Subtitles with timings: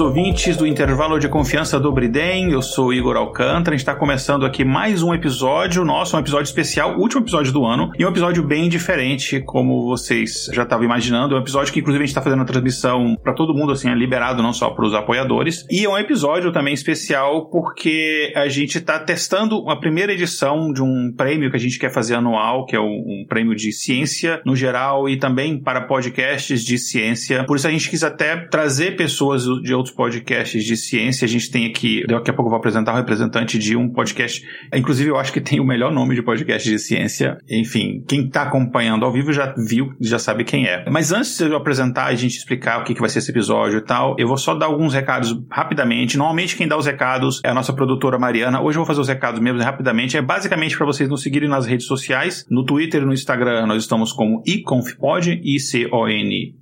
[0.00, 3.94] Queridos ouvintes do intervalo de confiança do Briden, eu sou Igor Alcântara, a gente está
[3.94, 8.08] começando aqui mais um episódio nosso, um episódio especial, último episódio do ano, e um
[8.08, 12.12] episódio bem diferente, como vocês já estavam imaginando, é um episódio que inclusive a gente
[12.12, 15.66] está fazendo a transmissão para todo mundo, assim, é liberado não só para os apoiadores,
[15.70, 20.82] e é um episódio também especial porque a gente está testando a primeira edição de
[20.82, 24.56] um prêmio que a gente quer fazer anual, que é um, prêmio de ciência no
[24.56, 29.44] geral e também para podcasts de ciência, por isso a gente quis até trazer pessoas
[29.62, 31.24] de outros podcasts de ciência.
[31.24, 33.88] A gente tem aqui, daqui a pouco eu vou apresentar o um representante de um
[33.88, 37.38] podcast, inclusive eu acho que tem o melhor nome de podcast de ciência.
[37.48, 40.84] Enfim, quem está acompanhando ao vivo já viu, já sabe quem é.
[40.90, 43.30] Mas antes de eu apresentar e a gente explicar o que, que vai ser esse
[43.30, 46.16] episódio e tal, eu vou só dar alguns recados rapidamente.
[46.16, 48.60] Normalmente quem dá os recados é a nossa produtora Mariana.
[48.60, 50.16] Hoje eu vou fazer os recados mesmo rapidamente.
[50.16, 52.46] É basicamente para vocês nos seguirem nas redes sociais.
[52.50, 55.40] No Twitter e no Instagram nós estamos como iconfpod,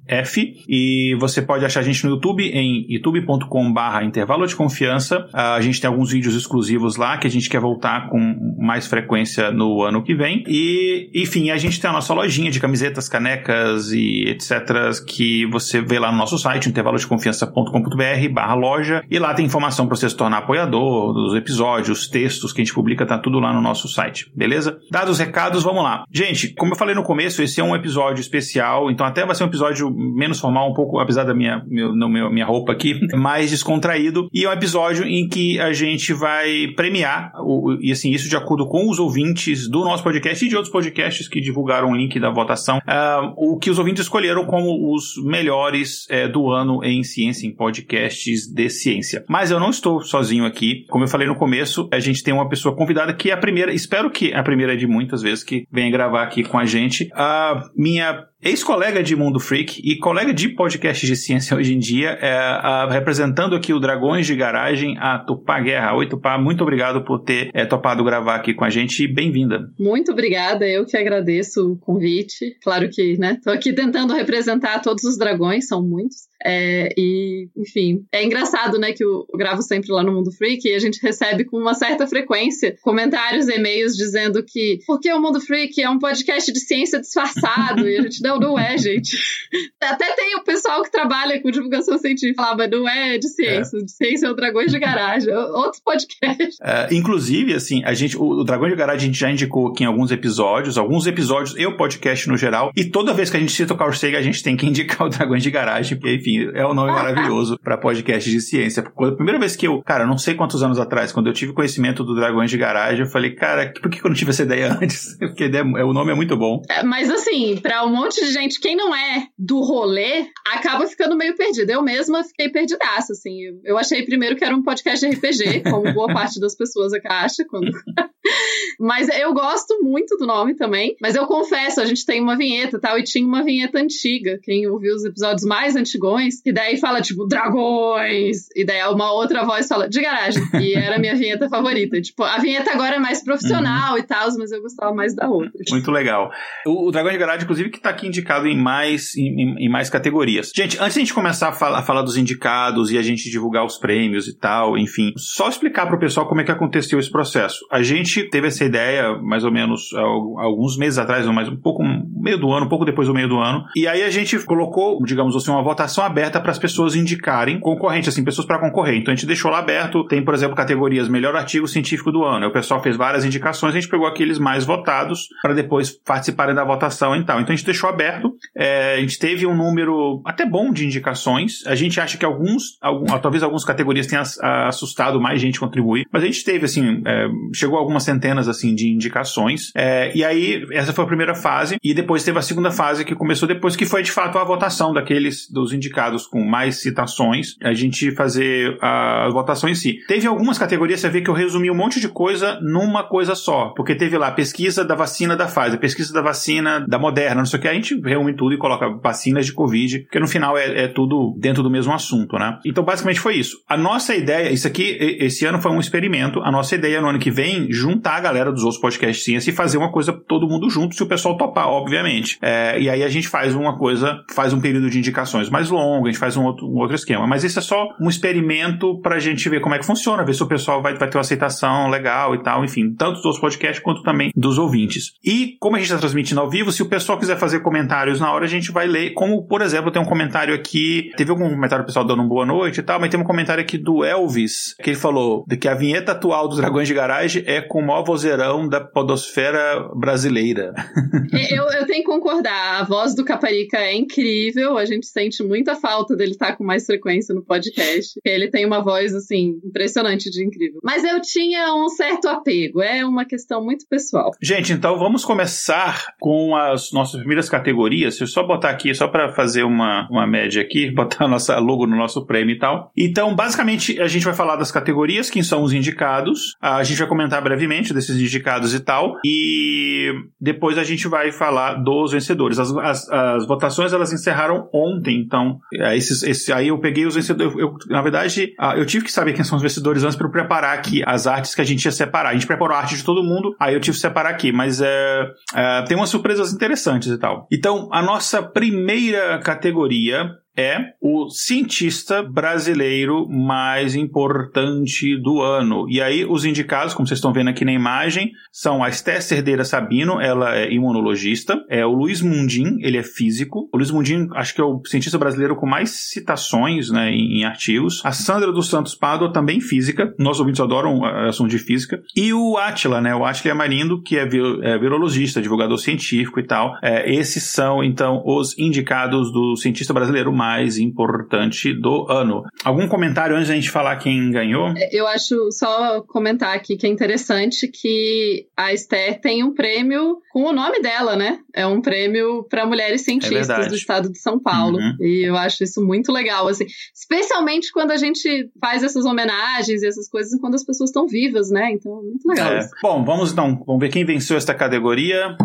[0.09, 0.65] I-C-O-N-F.
[0.69, 5.29] E você pode achar a gente no YouTube em youtube.com/barra intervalo de confiança.
[5.33, 8.87] Ah, a gente tem alguns vídeos exclusivos lá que a gente quer voltar com mais
[8.87, 10.45] frequência no ano que vem.
[10.47, 15.05] E, enfim, a gente tem a nossa lojinha de camisetas, canecas e etc.
[15.07, 19.05] que você vê lá no nosso site, intervalodeconfiança.com.br/barra loja.
[19.11, 22.75] E lá tem informação para você se tornar apoiador dos episódios, textos que a gente
[22.75, 24.79] publica, tá tudo lá no nosso site, beleza?
[24.91, 26.05] Dados os recados, vamos lá.
[26.13, 29.45] Gente, como eu falei no começo, esse é um episódio especial, então até vai ser
[29.45, 32.99] um episódio menos formal, um pouco, apesar da minha, meu, no meu, minha roupa aqui,
[33.17, 34.29] mais descontraído.
[34.33, 38.37] E é um episódio em que a gente vai premiar, o, e assim, isso de
[38.37, 42.19] acordo com os ouvintes do nosso podcast e de outros podcasts que divulgaram o link
[42.21, 47.03] da votação, uh, o que os ouvintes escolheram como os melhores uh, do ano em
[47.03, 49.25] ciência, em podcasts de ciência.
[49.29, 50.85] Mas eu não estou sozinho aqui.
[50.89, 53.73] Como eu falei no começo, a gente tem uma pessoa convidada que é a primeira,
[53.73, 57.09] espero que a primeira de muitas vezes que venha gravar aqui com a gente.
[57.15, 62.11] A minha ex-colega de Mundo Freak e colega de podcast de ciência hoje em dia,
[62.21, 65.97] é, a, representando aqui o Dragões de Garagem, a Tupá Guerra.
[65.97, 69.69] Oi, Tupá, muito obrigado por ter é, topado gravar aqui com a gente e bem-vinda.
[69.79, 72.57] Muito obrigada, eu que agradeço o convite.
[72.63, 76.29] Claro que, né, tô aqui tentando representar todos os dragões, são muitos.
[76.45, 80.75] É, e, enfim, é engraçado, né, que eu gravo sempre lá no Mundo Freak e
[80.75, 85.81] a gente recebe com uma certa frequência comentários, e-mails dizendo que porque o Mundo Freak
[85.81, 89.17] é um podcast de ciência disfarçado e a gente não, não é, gente.
[89.81, 93.79] Até tem o pessoal que trabalha com divulgação científica lá, mas não é de ciência.
[93.79, 93.83] É.
[93.83, 95.33] De ciência é o Dragões de Garagem.
[95.33, 96.59] É outros podcasts.
[96.63, 99.85] É, inclusive, assim, a gente, o, o Dragões de Garagem a gente já indicou aqui
[99.85, 102.73] em alguns episódios, alguns episódios e o podcast no geral.
[102.77, 105.07] E toda vez que a gente cita o Carl Sagan, a gente tem que indicar
[105.07, 108.83] o Dragões de Garagem, porque, enfim, é um nome maravilhoso para podcast de ciência.
[108.83, 112.05] a primeira vez que eu, cara, não sei quantos anos atrás, quando eu tive conhecimento
[112.05, 115.17] do Dragões de Garagem, eu falei, cara, por que eu não tive essa ideia antes?
[115.19, 116.63] Porque ideia, o nome é muito bom.
[116.85, 121.37] mas assim, para um monte de gente quem não é do rolê acaba ficando meio
[121.37, 121.71] perdido.
[121.71, 123.39] Eu mesma fiquei perdidaça, assim.
[123.65, 127.45] Eu achei primeiro que era um podcast de RPG, como boa parte das pessoas acha.
[127.49, 127.71] Quando...
[128.79, 130.97] mas eu gosto muito do nome também.
[131.01, 134.39] Mas eu confesso, a gente tem uma vinheta tal, e tinha uma vinheta antiga.
[134.43, 135.77] Quem ouviu os episódios mais
[136.19, 138.49] antigões, e daí fala, tipo, dragões.
[138.55, 140.43] E daí uma outra voz fala, de garagem.
[140.61, 142.01] E era a minha vinheta favorita.
[142.01, 143.99] Tipo, a vinheta agora é mais profissional uhum.
[143.99, 145.51] e tal, mas eu gostava mais da outra.
[145.71, 146.31] Muito legal.
[146.67, 149.89] O, o Dragão de Garagem, inclusive, que tá aqui indicado em mais, em, em, mais
[149.89, 150.53] categorias.
[150.55, 153.31] Gente, antes de a gente começar a falar, a falar, dos indicados e a gente
[153.31, 156.99] divulgar os prêmios e tal, enfim, só explicar para o pessoal como é que aconteceu
[156.99, 157.67] esse processo.
[157.71, 162.39] A gente teve essa ideia mais ou menos alguns meses atrás, mais um pouco, meio
[162.39, 165.37] do ano, um pouco depois do meio do ano, e aí a gente colocou, digamos
[165.37, 168.97] assim, uma votação aberta para as pessoas indicarem concorrentes, assim, pessoas para concorrer.
[168.97, 172.47] Então a gente deixou lá aberto, tem, por exemplo, categorias melhor artigo científico do ano.
[172.47, 176.65] O pessoal fez várias indicações, a gente pegou aqueles mais votados para depois participarem da
[176.65, 177.41] votação e tal.
[177.41, 178.33] Então a gente deixou aberto.
[178.57, 181.67] É, a gente teve um número até bom de indicações.
[181.67, 184.23] A gente acha que alguns, algum, talvez algumas categorias tenham
[184.67, 188.75] assustado mais gente contribuir, mas a gente teve, assim, é, chegou a algumas centenas, assim,
[188.75, 189.71] de indicações.
[189.75, 193.15] É, e aí, essa foi a primeira fase, e depois teve a segunda fase que
[193.15, 197.57] começou depois, que foi de fato a votação daqueles, dos indicados indicados com mais citações,
[197.63, 199.99] a gente fazer a votação em si.
[200.07, 203.73] Teve algumas categorias, você vê que eu resumi um monte de coisa numa coisa só,
[203.77, 207.59] porque teve lá pesquisa da vacina da Pfizer, pesquisa da vacina da Moderna, não sei
[207.59, 210.85] o que, a gente reúne tudo e coloca vacinas de Covid, porque no final é,
[210.85, 212.59] é tudo dentro do mesmo assunto, né?
[212.65, 213.59] Então, basicamente foi isso.
[213.69, 217.19] A nossa ideia, isso aqui, esse ano foi um experimento, a nossa ideia no ano
[217.19, 220.71] que vem, juntar a galera dos outros podcasts ciência e fazer uma coisa todo mundo
[220.71, 222.39] junto, se o pessoal topar, obviamente.
[222.41, 225.88] É, e aí a gente faz uma coisa, faz um período de indicações mais longo,
[225.97, 227.27] a gente faz um outro, um outro esquema.
[227.27, 230.43] Mas isso é só um experimento pra gente ver como é que funciona, ver se
[230.43, 234.03] o pessoal vai, vai ter uma aceitação legal e tal, enfim, tanto dos podcasts quanto
[234.03, 235.13] também dos ouvintes.
[235.25, 238.33] E como a gente está transmitindo ao vivo, se o pessoal quiser fazer comentários na
[238.33, 239.13] hora, a gente vai ler.
[239.15, 242.81] Como, por exemplo, tem um comentário aqui, teve algum comentário pessoal dando uma boa noite
[242.81, 245.75] e tal, mas tem um comentário aqui do Elvis, que ele falou de que a
[245.75, 250.73] vinheta atual dos Dragões de Garagem é com o maior vozeirão da podosfera brasileira.
[251.51, 255.75] eu, eu tenho que concordar, a voz do Caparica é incrível, a gente sente muita
[255.81, 258.21] falta dele estar com mais frequência no podcast.
[258.25, 260.81] Ele tem uma voz, assim, impressionante de incrível.
[260.83, 264.31] Mas eu tinha um certo apego, é uma questão muito pessoal.
[264.41, 268.17] Gente, então vamos começar com as nossas primeiras categorias.
[268.17, 271.59] Se eu só botar aqui, só para fazer uma, uma média aqui, botar a nossa
[271.59, 272.93] logo no nosso prêmio e tal.
[272.97, 276.57] Então, basicamente, a gente vai falar das categorias, quem são os indicados.
[276.61, 279.17] A gente vai comentar brevemente desses indicados e tal.
[279.25, 282.59] E depois a gente vai falar dos vencedores.
[282.59, 287.15] As, as, as votações elas encerraram ontem, então é, esses, esse, aí eu peguei os
[287.15, 287.55] vencedores.
[287.59, 291.03] Eu, na verdade, eu tive que saber quem são os vencedores antes para preparar aqui
[291.07, 292.31] as artes que a gente ia separar.
[292.31, 294.81] A gente preparou a arte de todo mundo, aí eu tive que separar aqui, mas
[294.81, 297.47] é, é, tem umas surpresas interessantes e tal.
[297.53, 305.87] Então, a nossa primeira categoria é o cientista brasileiro mais importante do ano.
[305.89, 309.65] E aí, os indicados, como vocês estão vendo aqui na imagem, são a Esther Cerdeira
[309.65, 313.69] Sabino, ela é imunologista, é o Luiz Mundim, ele é físico.
[313.73, 317.45] O Luiz Mundim, acho que é o cientista brasileiro com mais citações né, em, em
[317.45, 318.03] artigos.
[318.05, 320.13] A Sandra dos Santos Pádua, também física.
[320.19, 322.03] Nossos ouvintes adoram assunto de física.
[322.17, 323.15] E o Atila, né?
[323.15, 326.77] O Atila Amarindo, que é, é virologista, divulgador científico e tal.
[326.83, 332.43] É, esses são, então, os indicados do cientista brasileiro mais mais importante do ano.
[332.65, 334.73] Algum comentário antes da gente falar quem ganhou?
[334.91, 340.45] Eu acho só comentar aqui que é interessante que a Esther tem um prêmio com
[340.45, 341.41] o nome dela, né?
[341.55, 344.79] É um prêmio para mulheres cientistas é do estado de São Paulo.
[344.79, 344.97] Uhum.
[345.01, 346.65] E eu acho isso muito legal, assim,
[346.95, 351.51] especialmente quando a gente faz essas homenagens e essas coisas quando as pessoas estão vivas,
[351.51, 351.73] né?
[351.73, 352.53] Então, é muito legal.
[352.53, 352.69] É.
[352.83, 355.37] Bom, vamos então, vamos ver quem venceu esta categoria.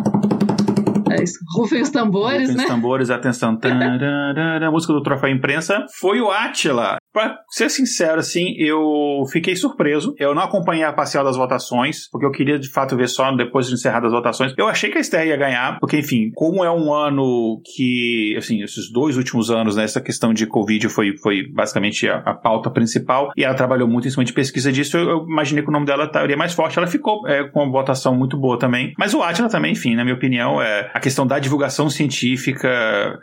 [1.24, 1.40] Isso.
[1.58, 2.64] Rufem os tambores, Rufem né?
[2.64, 3.58] os tambores, atenção.
[4.68, 6.98] a música do Troféu Imprensa foi o Atila.
[7.14, 10.16] Pra ser sincero, assim, eu fiquei surpreso.
[10.18, 13.68] Eu não acompanhei a parcial das votações, porque eu queria de fato ver só depois
[13.68, 14.52] de encerrar as votações.
[14.58, 18.64] Eu achei que a Esther ia ganhar, porque, enfim, como é um ano que, assim,
[18.64, 22.72] esses dois últimos anos, né, essa questão de Covid foi, foi basicamente a, a pauta
[22.72, 25.72] principal, e ela trabalhou muito em cima de pesquisa disso, eu, eu imaginei que o
[25.72, 26.80] nome dela estaria mais forte.
[26.80, 28.94] Ela ficou é, com uma votação muito boa também.
[28.98, 32.68] Mas o Atila também, enfim, na minha opinião, é, a questão da divulgação científica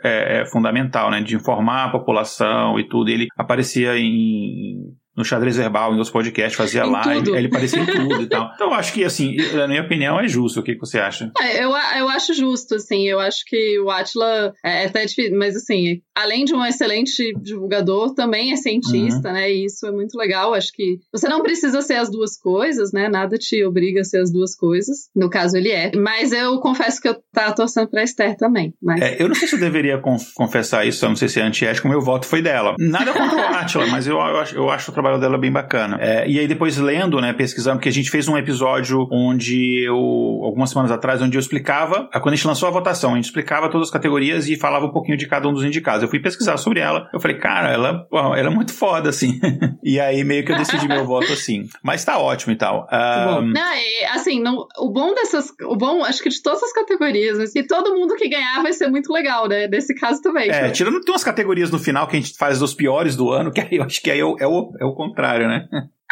[0.01, 3.09] é, é fundamental, né, de informar a população e tudo.
[3.09, 7.35] Ele aparecia aparecia em no xadrez verbal, em outros podcasts, fazia em live, tudo.
[7.37, 8.51] ele parecia em tudo e tal.
[8.61, 10.59] Então, eu acho que, assim, na minha opinião, é justo.
[10.59, 11.31] O que, que você acha?
[11.39, 15.37] É, eu, eu acho justo, assim, eu acho que o Atila é, é até difícil,
[15.37, 19.33] mas assim, além de um excelente divulgador, também é cientista, uhum.
[19.33, 19.51] né?
[19.51, 20.53] E isso é muito legal.
[20.53, 23.09] Acho que você não precisa ser as duas coisas, né?
[23.09, 25.09] Nada te obriga a ser as duas coisas.
[25.15, 25.91] No caso, ele é.
[25.95, 28.73] Mas eu confesso que eu tava torcendo pra Esther também.
[28.81, 29.01] Mas...
[29.01, 29.99] É, eu não sei se eu deveria
[30.35, 32.75] confessar isso, eu não sei se é antiético, meu voto foi dela.
[32.79, 35.97] Nada contra o Atila, mas eu, eu, acho, eu acho trabalho dela bem bacana.
[35.99, 39.95] É, e aí depois lendo, né, pesquisando, porque a gente fez um episódio onde eu,
[40.43, 43.69] algumas semanas atrás, onde eu explicava, quando a gente lançou a votação, a gente explicava
[43.69, 46.03] todas as categorias e falava um pouquinho de cada um dos indicados.
[46.03, 49.39] Eu fui pesquisar sobre ela, eu falei, cara, ela, ela é muito foda, assim.
[49.83, 51.67] e aí meio que eu decidi meu voto assim.
[51.83, 52.87] Mas tá ótimo e tal.
[52.91, 53.51] Um...
[53.51, 57.39] Não, e, assim, não, o bom dessas, o bom, acho que de todas as categorias,
[57.39, 60.49] assim, todo mundo que ganhar vai ser muito legal, né, desse caso também.
[60.49, 63.51] É, tirando, tem umas categorias no final que a gente faz dos piores do ano,
[63.51, 65.67] que aí eu acho que aí é o, é o, é o contrário, né?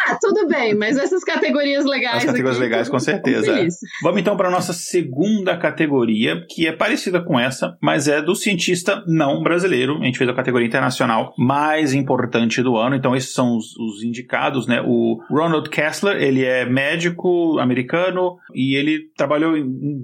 [0.08, 2.18] Ah, tudo bem, mas essas categorias legais.
[2.18, 3.68] As categorias aqui, legais, com certeza.
[4.02, 8.36] Vamos então para a nossa segunda categoria, que é parecida com essa, mas é do
[8.36, 9.98] cientista não brasileiro.
[10.02, 12.96] A gente fez a categoria internacional mais importante do ano.
[12.96, 14.82] Então, esses são os, os indicados, né?
[14.86, 19.64] O Ronald Kessler, ele é médico americano e ele trabalhou em,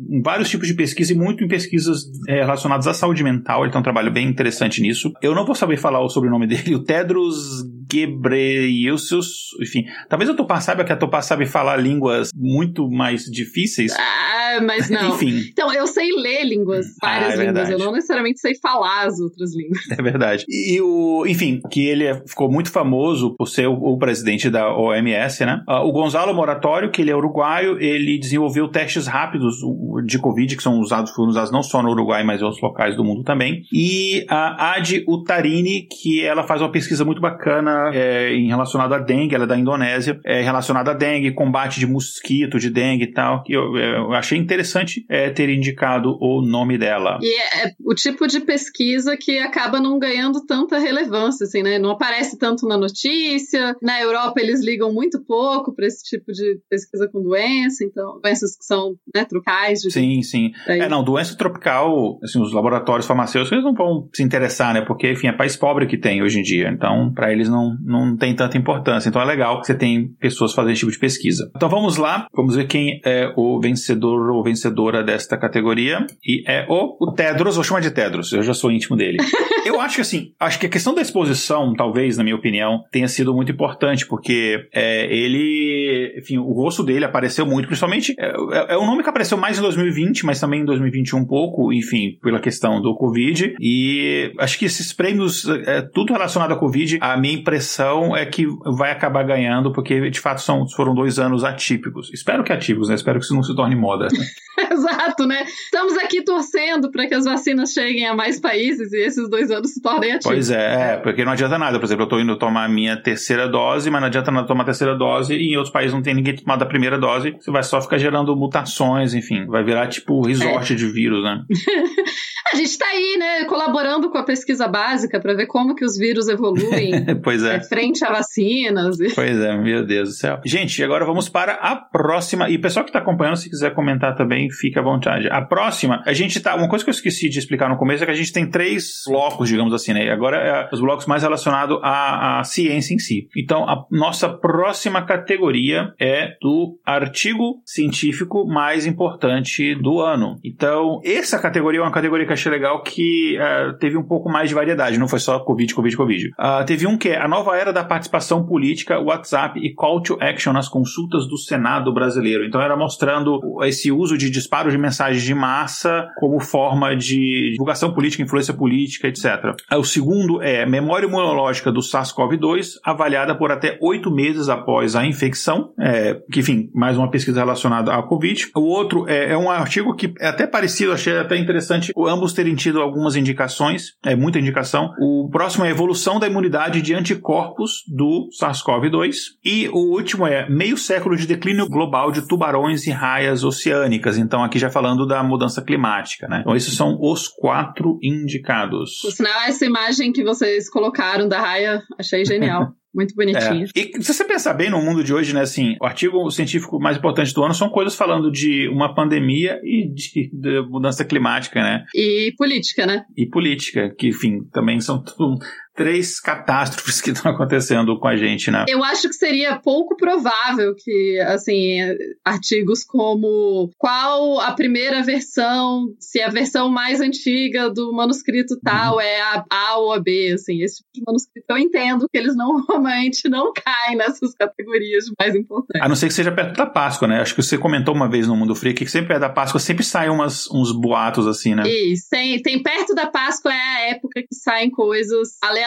[0.10, 3.64] em vários tipos de pesquisa e muito em pesquisas é, relacionadas à saúde mental.
[3.64, 5.12] Ele tem um trabalho bem interessante nisso.
[5.22, 10.60] Eu não vou saber falar o sobrenome dele, o Tedros Ghebreyesus, enfim, talvez a Tupá
[10.60, 13.94] saiba que a Tupá sabe falar línguas muito mais difíceis.
[13.98, 15.16] Ah, mas não.
[15.16, 15.42] Enfim.
[15.52, 19.20] Então, eu sei ler línguas, várias Ah, é línguas, eu não necessariamente sei falar as
[19.20, 19.82] outras línguas.
[19.98, 20.46] É verdade.
[20.50, 24.74] E o, enfim, que ele é- ficou muito famoso por ser o, o presidente da
[24.76, 25.62] OMS, né?
[25.68, 30.56] Ah, o Gonzalo Moratório, que ele é uruguaio, ele desenvolveu testes rápidos o- de Covid,
[30.56, 33.24] que são usados, foram usados não só no Uruguai, mas em outros locais do mundo
[33.24, 33.64] também.
[33.72, 39.00] E a Adi Utarini, que ela faz uma pesquisa muito bacana é, em relacionado à
[39.00, 43.12] dengue, ela é da Indonésia, é, relacionada à dengue, combate de mosquito, de dengue e
[43.12, 47.20] tal, que eu, eu achei interessante é, ter indicado o nome dela.
[47.22, 51.80] E é, é o tipo de pesquisa que acaba não ganhando tanta relevância, assim, né?
[51.80, 53.76] Não aparece tanto na notícia.
[53.82, 58.56] Na Europa eles ligam muito pouco para esse tipo de pesquisa com doença, então doenças
[58.58, 59.80] que são né, trocais.
[59.82, 60.52] De Sim, sim.
[60.68, 64.82] Daí- É, não, doença tropical, assim, os laboratórios farmacêuticos eles não vão se interessar, né?
[64.82, 66.70] Porque, enfim, é país pobre que tem hoje em dia.
[66.70, 69.10] Então, para eles não, não tem tanta importância.
[69.10, 71.52] Então é legal que você tem pessoas fazendo esse tipo de pesquisa.
[71.56, 76.06] Então vamos lá, vamos ver quem é o vencedor ou vencedora desta categoria.
[76.24, 79.18] E é o, o Tedros, vou chamar de Tedros, eu já sou íntimo dele.
[79.66, 83.08] eu acho que assim, acho que a questão da exposição, talvez, na minha opinião, tenha
[83.08, 88.74] sido muito importante, porque é, ele, enfim, o rosto dele apareceu muito, principalmente, é, é-
[88.76, 92.18] é um nome que apareceu mais em 2020, mas também em 2021 um pouco, enfim,
[92.22, 97.18] pela questão do Covid, e acho que esses prêmios, é, tudo relacionado à Covid, a
[97.18, 102.12] minha impressão é que vai acabar ganhando, porque de fato são, foram dois anos atípicos.
[102.14, 102.96] Espero que atípicos, né?
[102.96, 104.08] Espero que isso não se torne moda.
[104.72, 105.44] Exato, né?
[105.46, 109.72] Estamos aqui torcendo para que as vacinas cheguem a mais países e esses dois anos
[109.72, 110.32] se tornem ativos.
[110.36, 111.78] Pois é, é, porque não adianta nada.
[111.80, 114.64] Por exemplo, eu tô indo tomar a minha terceira dose, mas não adianta nada tomar
[114.64, 117.36] a terceira dose e em outros países não tem ninguém tomado a primeira dose.
[117.40, 119.46] Você vai só ficar gerando mutações, enfim.
[119.46, 121.44] Vai virar tipo resort de vírus, né?
[122.54, 125.98] A gente está aí, né, colaborando com a pesquisa básica para ver como que os
[125.98, 126.92] vírus evoluem
[127.24, 127.56] pois é.
[127.56, 129.00] é, frente a vacinas.
[129.00, 130.40] e- Pois é, meu Deus do céu.
[130.46, 132.50] Gente, agora vamos para a próxima.
[132.50, 135.28] E pessoal que está acompanhando, se quiser comentar também, fique à vontade.
[135.30, 136.56] A próxima, a gente tá.
[136.56, 139.04] Uma coisa que eu esqueci de explicar no começo é que a gente tem três
[139.06, 140.10] blocos, digamos assim, né?
[140.10, 143.28] Agora é os blocos mais relacionados à, à ciência em si.
[143.36, 150.40] Então, a nossa próxima categoria é do artigo científico mais importante do ano.
[150.46, 154.30] Então, essa categoria é uma categoria que eu achei legal que eh, teve um pouco
[154.30, 156.32] mais de variedade, não foi só Covid, Covid, Covid.
[156.38, 160.18] Ah, teve um que é a nova era da participação política, WhatsApp e call to
[160.22, 162.46] action nas consultas do Senado brasileiro.
[162.46, 167.92] Então era mostrando esse uso de disparos de mensagens de massa como forma de divulgação
[167.92, 169.56] política, influência política, etc.
[169.70, 175.06] Ah, O segundo é memória imunológica do SARS-CoV-2, avaliada por até oito meses após a
[175.06, 178.50] infecção, é, que enfim, mais uma pesquisa relacionada à Covid.
[178.56, 182.56] O outro é, é um artigo que é até parecido, achei até interessante, ambos terem
[182.56, 184.92] tido algumas indicações, é muita indicação.
[185.00, 189.15] O próximo é a evolução da imunidade de anticorpos do SARS-CoV-2.
[189.44, 194.18] E o último é meio século de declínio global de tubarões e raias oceânicas.
[194.18, 196.40] Então, aqui já falando da mudança climática, né?
[196.42, 199.00] Então, esses são os quatro indicados.
[199.02, 202.74] Por sinal, essa imagem que vocês colocaram da raia, achei genial.
[202.96, 203.66] Muito bonitinha.
[203.76, 203.80] É.
[203.80, 206.96] E se você pensar bem no mundo de hoje, né, assim, o artigo científico mais
[206.96, 211.84] importante do ano são coisas falando de uma pandemia e de, de mudança climática, né?
[211.94, 213.04] E política, né?
[213.18, 215.38] E política, que, enfim, também são tudo
[215.76, 218.66] três catástrofes que estão acontecendo com a gente, né?
[218.68, 221.80] Eu acho que seria pouco provável que, assim,
[222.24, 229.22] artigos como qual a primeira versão, se a versão mais antiga do manuscrito tal é
[229.22, 231.46] a A ou a B, assim, esse tipo de manuscrito.
[231.50, 235.82] Eu entendo que eles não normalmente não caem nessas categorias mais importantes.
[235.82, 237.20] A não ser que seja perto da Páscoa, né?
[237.20, 239.84] Acho que você comentou uma vez no Mundo Freak que sempre perto da Páscoa sempre
[239.84, 241.64] saem umas, uns boatos assim, né?
[241.66, 245.65] E tem, tem perto da Páscoa é a época que saem coisas aleatórias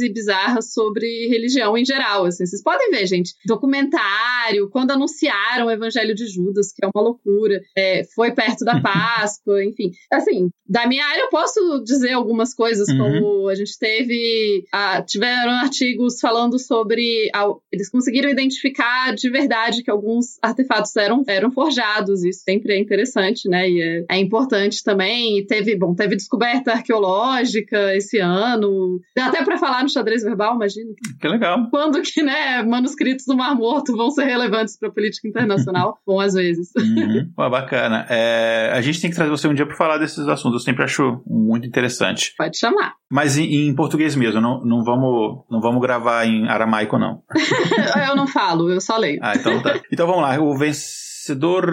[0.00, 2.24] e bizarras sobre religião em geral.
[2.26, 2.44] Assim.
[2.46, 3.34] Vocês podem ver, gente.
[3.46, 8.80] Documentário, quando anunciaram o Evangelho de Judas, que é uma loucura, é, foi perto da
[8.80, 9.90] Páscoa, enfim.
[10.12, 12.98] Assim, da minha área eu posso dizer algumas coisas, Uhum.
[12.98, 14.64] como a gente teve.
[14.72, 17.28] ah, tiveram artigos falando sobre.
[17.34, 22.24] ah, eles conseguiram identificar de verdade que alguns artefatos eram, eram forjados.
[22.24, 23.68] Isso sempre é interessante, né?
[23.68, 25.38] E é, é importante também.
[25.38, 29.00] E teve, bom, teve descoberta arqueológica esse ano.
[29.26, 30.92] Dá até para falar no xadrez verbal, imagina.
[31.20, 31.68] Que legal.
[31.70, 35.98] Quando que, né, manuscritos do Mar Morto vão ser relevantes para a política internacional?
[36.06, 36.70] Bom, às vezes.
[36.76, 37.30] Uhum.
[37.34, 38.06] Pô, bacana.
[38.08, 40.60] É, a gente tem que trazer você um dia para falar desses assuntos.
[40.60, 42.34] Eu sempre acho muito interessante.
[42.36, 42.94] Pode chamar.
[43.10, 47.22] Mas em, em português mesmo, não, não, vamos, não vamos gravar em aramaico, não.
[48.08, 49.18] eu não falo, eu só leio.
[49.22, 49.80] Ah, então tá.
[49.92, 50.38] Então vamos lá.
[50.40, 51.15] O vencedor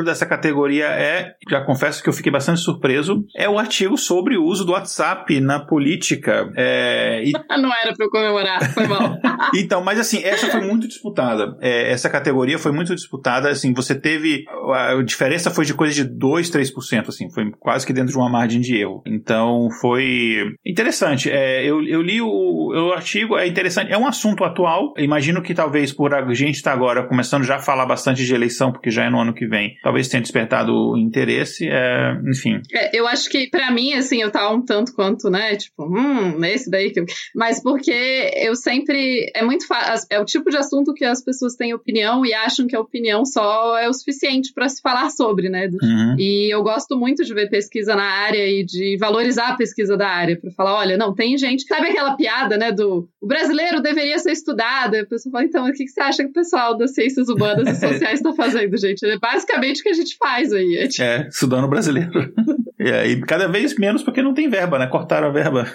[0.04, 4.44] dessa categoria é, já confesso que eu fiquei bastante surpreso, é o artigo sobre o
[4.44, 6.52] uso do WhatsApp na política.
[6.56, 7.32] É, e...
[7.58, 9.18] Não era para eu comemorar, foi mal.
[9.56, 11.58] então, mas assim, essa foi muito disputada.
[11.62, 13.50] É, essa categoria foi muito disputada.
[13.50, 14.46] Assim, você teve.
[14.74, 18.30] A diferença foi de coisa de 2, 3%, assim, foi quase que dentro de uma
[18.30, 19.02] margem de erro.
[19.06, 21.30] Então, foi interessante.
[21.30, 23.92] É, eu, eu li o, o artigo, é interessante.
[23.92, 24.94] É um assunto atual.
[24.98, 28.34] Imagino que talvez por a gente estar tá agora começando já a falar bastante de
[28.34, 31.68] eleição, porque já é no ano que vem, talvez tenha despertado interesse.
[31.68, 32.62] É, enfim.
[32.72, 35.56] É, eu acho que, para mim, assim, eu tava um tanto quanto, né?
[35.56, 37.06] Tipo, hum, esse daí que eu.
[37.36, 39.32] Mas porque eu sempre.
[39.36, 40.08] É muito fácil.
[40.10, 43.26] É o tipo de assunto que as pessoas têm opinião e acham que a opinião
[43.26, 45.70] só é o suficiente para se falar sobre, né?
[45.82, 46.16] Uhum.
[46.18, 50.08] E eu gosto muito de ver pesquisa na área e de valorizar a pesquisa da
[50.08, 51.66] área, para falar, olha, não, tem gente.
[51.66, 52.72] Sabe aquela piada, né?
[52.72, 54.96] Do o brasileiro deveria ser estudado.
[54.96, 57.68] A pessoa fala, então, o que, que você acha que o pessoal das ciências humanas
[57.70, 59.06] e sociais está fazendo, gente?
[59.06, 60.78] É basicamente o que a gente faz aí.
[60.78, 61.04] É, tipo...
[61.04, 62.34] é estudando brasileiro.
[62.80, 64.88] e aí, cada vez menos porque não tem verba, né?
[64.88, 65.66] Cortaram a verba.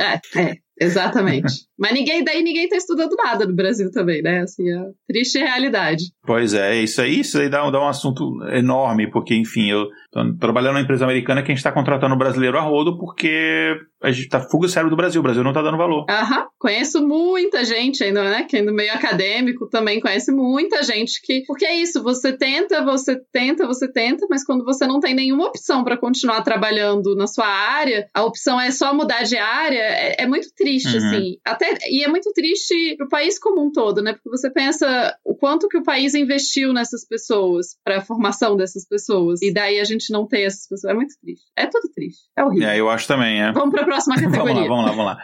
[0.00, 0.54] É, é.
[0.80, 1.66] Exatamente.
[1.78, 4.40] Mas ninguém, daí ninguém tá estudando nada no Brasil também, né?
[4.40, 6.04] Assim, é triste realidade.
[6.26, 10.36] Pois é, isso aí, isso aí dá, dá um assunto enorme, porque, enfim, eu tô
[10.36, 14.28] trabalhando numa empresa americana que a gente tá contratando brasileiro a rodo porque a gente
[14.28, 16.04] tá fuga sério do Brasil, o Brasil não tá dando valor.
[16.08, 18.44] Aham, conheço muita gente ainda, né?
[18.44, 21.42] Que no meio acadêmico também conhece muita gente que.
[21.46, 25.46] Porque é isso, você tenta, você tenta, você tenta, mas quando você não tem nenhuma
[25.46, 30.22] opção para continuar trabalhando na sua área, a opção é só mudar de área, é,
[30.22, 31.06] é muito triste, uhum.
[31.08, 31.36] assim.
[31.44, 34.12] Até, e é muito triste pro país como um todo, né?
[34.12, 38.86] Porque você pensa o quanto que o país investiu nessas pessoas, para a formação dessas
[38.86, 39.40] pessoas.
[39.42, 40.92] E daí a gente não ter essas pessoas.
[40.92, 41.44] É muito triste.
[41.56, 42.22] É tudo triste.
[42.36, 42.68] É horrível.
[42.68, 43.52] É, eu acho também, é.
[43.52, 44.68] Vamos pra próxima categoria.
[44.68, 45.18] vamos lá, vamos lá, vamos lá.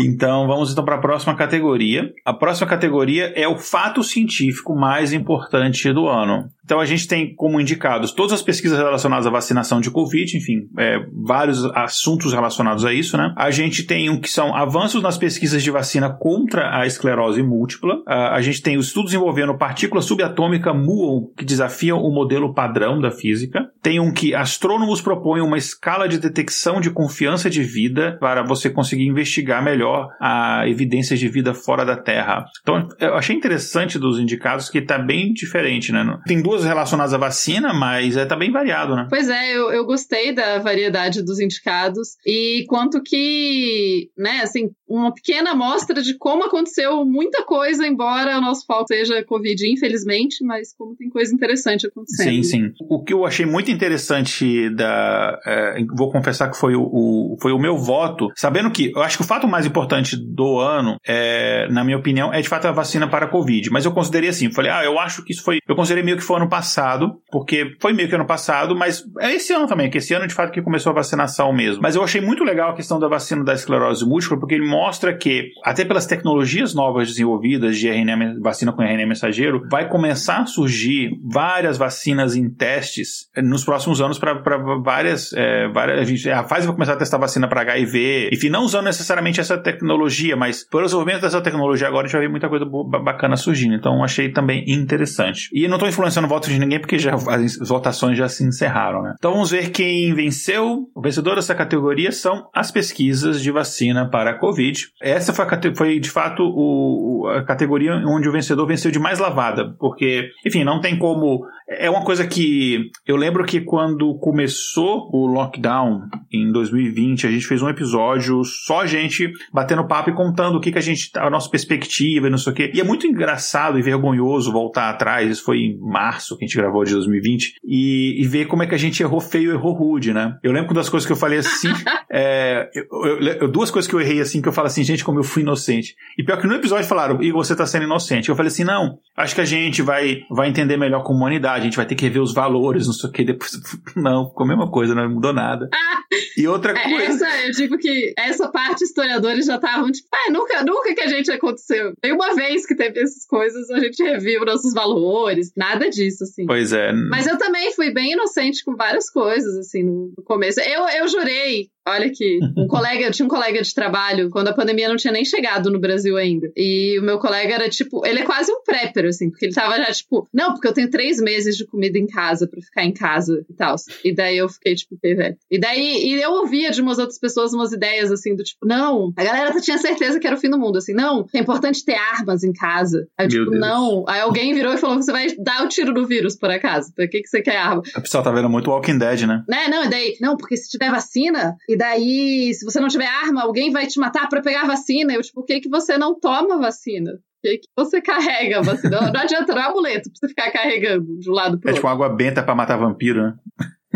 [0.00, 2.12] Então, vamos então para a próxima categoria.
[2.24, 6.50] A próxima categoria é o fato científico mais importante do ano.
[6.64, 10.68] Então a gente tem como indicados todas as pesquisas relacionadas à vacinação de Covid, enfim,
[10.78, 13.32] é, vários assuntos relacionados a isso, né?
[13.36, 18.02] A gente tem um que são avanços nas pesquisas de vacina contra a esclerose múltipla.
[18.06, 23.10] a gente tem os estudos envolvendo partícula subatômica muon que desafiam o modelo padrão da
[23.10, 23.68] física.
[23.82, 28.70] Tem um que astrônomos propõem uma escala de detecção de confiança de vida para você
[28.70, 32.44] conseguir investigar melhor a evidência de vida fora da Terra.
[32.62, 36.18] Então eu achei interessante dos indicados que está bem diferente, né?
[36.26, 39.06] Tem duas duas relacionadas à vacina, mas é, tá bem variado, né?
[39.10, 45.12] Pois é, eu, eu gostei da variedade dos indicados e quanto que, né, assim, uma
[45.12, 50.74] pequena amostra de como aconteceu muita coisa, embora o nosso foco seja Covid, infelizmente, mas
[50.76, 52.30] como tem coisa interessante acontecendo.
[52.30, 52.72] Sim, sim.
[52.88, 55.38] O que eu achei muito interessante da.
[55.46, 59.16] É, vou confessar que foi o, o, foi o meu voto, sabendo que eu acho
[59.16, 62.72] que o fato mais importante do ano, é, na minha opinião, é de fato a
[62.72, 63.70] vacina para a Covid.
[63.70, 65.58] Mas eu considerei assim, falei, ah, eu acho que isso foi.
[65.66, 69.32] Eu considerei meio que foi ano passado, porque foi meio que ano passado, mas é
[69.34, 71.82] esse ano também, que esse ano de fato que começou a vacinação mesmo.
[71.82, 74.83] Mas eu achei muito legal a questão da vacina da esclerose múltipla, porque ele mostra
[75.18, 80.46] que, até pelas tecnologias novas desenvolvidas de RNA, vacina com RNA mensageiro, vai começar a
[80.46, 84.34] surgir várias vacinas em testes nos próximos anos para
[84.82, 86.00] várias, é, várias.
[86.00, 89.58] A, gente, a vai começar a testar vacina para HIV, enfim, não usando necessariamente essa
[89.58, 93.74] tecnologia, mas pelo desenvolvimento dessa tecnologia agora a gente vai ver muita coisa bacana surgindo.
[93.74, 95.48] Então achei também interessante.
[95.52, 99.14] E não estou influenciando votos de ninguém porque já, as votações já se encerraram, né?
[99.18, 100.88] Então vamos ver quem venceu.
[100.94, 104.63] O vencedor dessa categoria são as pesquisas de vacina para a Covid.
[105.00, 109.18] Essa foi, a, foi de fato o, a categoria onde o vencedor venceu de mais
[109.18, 111.44] lavada, porque, enfim, não tem como.
[111.66, 117.46] É uma coisa que eu lembro que quando começou o lockdown em 2020, a gente
[117.46, 121.10] fez um episódio só a gente batendo papo e contando o que, que a gente.
[121.16, 122.70] a nossa perspectiva e não sei o quê.
[122.74, 126.56] E é muito engraçado e vergonhoso voltar atrás, isso foi em março que a gente
[126.56, 129.72] gravou de 2020, e, e ver como é que a gente errou feio e errou
[129.72, 130.36] rude, né?
[130.42, 131.72] Eu lembro das coisas que eu falei assim.
[132.12, 135.18] é, eu, eu, duas coisas que eu errei assim que eu falo assim, gente, como
[135.18, 135.94] eu fui inocente.
[136.18, 138.28] E pior que no episódio falaram, e você tá sendo inocente.
[138.28, 141.64] Eu falei assim, não, acho que a gente vai, vai entender melhor a comunidade, a
[141.64, 143.52] gente vai ter que rever os valores, não sei o que, depois.
[143.96, 145.68] Não, ficou a mesma coisa, não mudou nada.
[145.72, 146.02] Ah,
[146.36, 147.26] e outra é, coisa.
[147.26, 151.06] Essa, eu digo que essa parte historiadores já estavam, tipo, ah, nunca, nunca que a
[151.06, 151.94] gente aconteceu.
[152.00, 156.44] Tem uma vez que teve essas coisas, a gente reviu nossos valores, nada disso, assim.
[156.46, 156.92] Pois é.
[156.92, 160.60] Mas eu também fui bem inocente com várias coisas, assim, no começo.
[160.60, 164.54] Eu, eu jurei Olha aqui, um colega, eu tinha um colega de trabalho quando a
[164.54, 166.50] pandemia não tinha nem chegado no Brasil ainda.
[166.56, 169.76] E o meu colega era tipo, ele é quase um prepper, assim, porque ele tava
[169.76, 172.92] já tipo, não, porque eu tenho três meses de comida em casa pra ficar em
[172.92, 173.76] casa e tal.
[174.04, 175.36] E daí eu fiquei tipo, velho.
[175.50, 179.12] E daí e eu ouvia de umas outras pessoas umas ideias assim, do tipo, não,
[179.16, 181.94] a galera tinha certeza que era o fim do mundo, assim, não, é importante ter
[181.94, 183.06] armas em casa.
[183.18, 184.04] Aí eu, tipo, não.
[184.08, 186.92] Aí alguém virou e falou: você vai dar o tiro do vírus, por acaso.
[186.94, 187.82] Pra que, que você quer arma?
[187.94, 189.44] A pessoa tá vendo muito Walking Dead, né?
[189.48, 193.06] Né, não, e daí, não, porque se tiver vacina, e daí, se você não tiver
[193.06, 195.12] arma, alguém vai te matar para pegar vacina.
[195.12, 197.10] Eu, tipo, por que, que você não toma vacina?
[197.12, 199.00] Por que, que você carrega a vacina?
[199.00, 201.72] Não, não adianta, não é amuleto pra você ficar carregando de um lado pro é
[201.72, 201.72] outro.
[201.72, 203.34] É tipo água benta pra matar vampiro, né?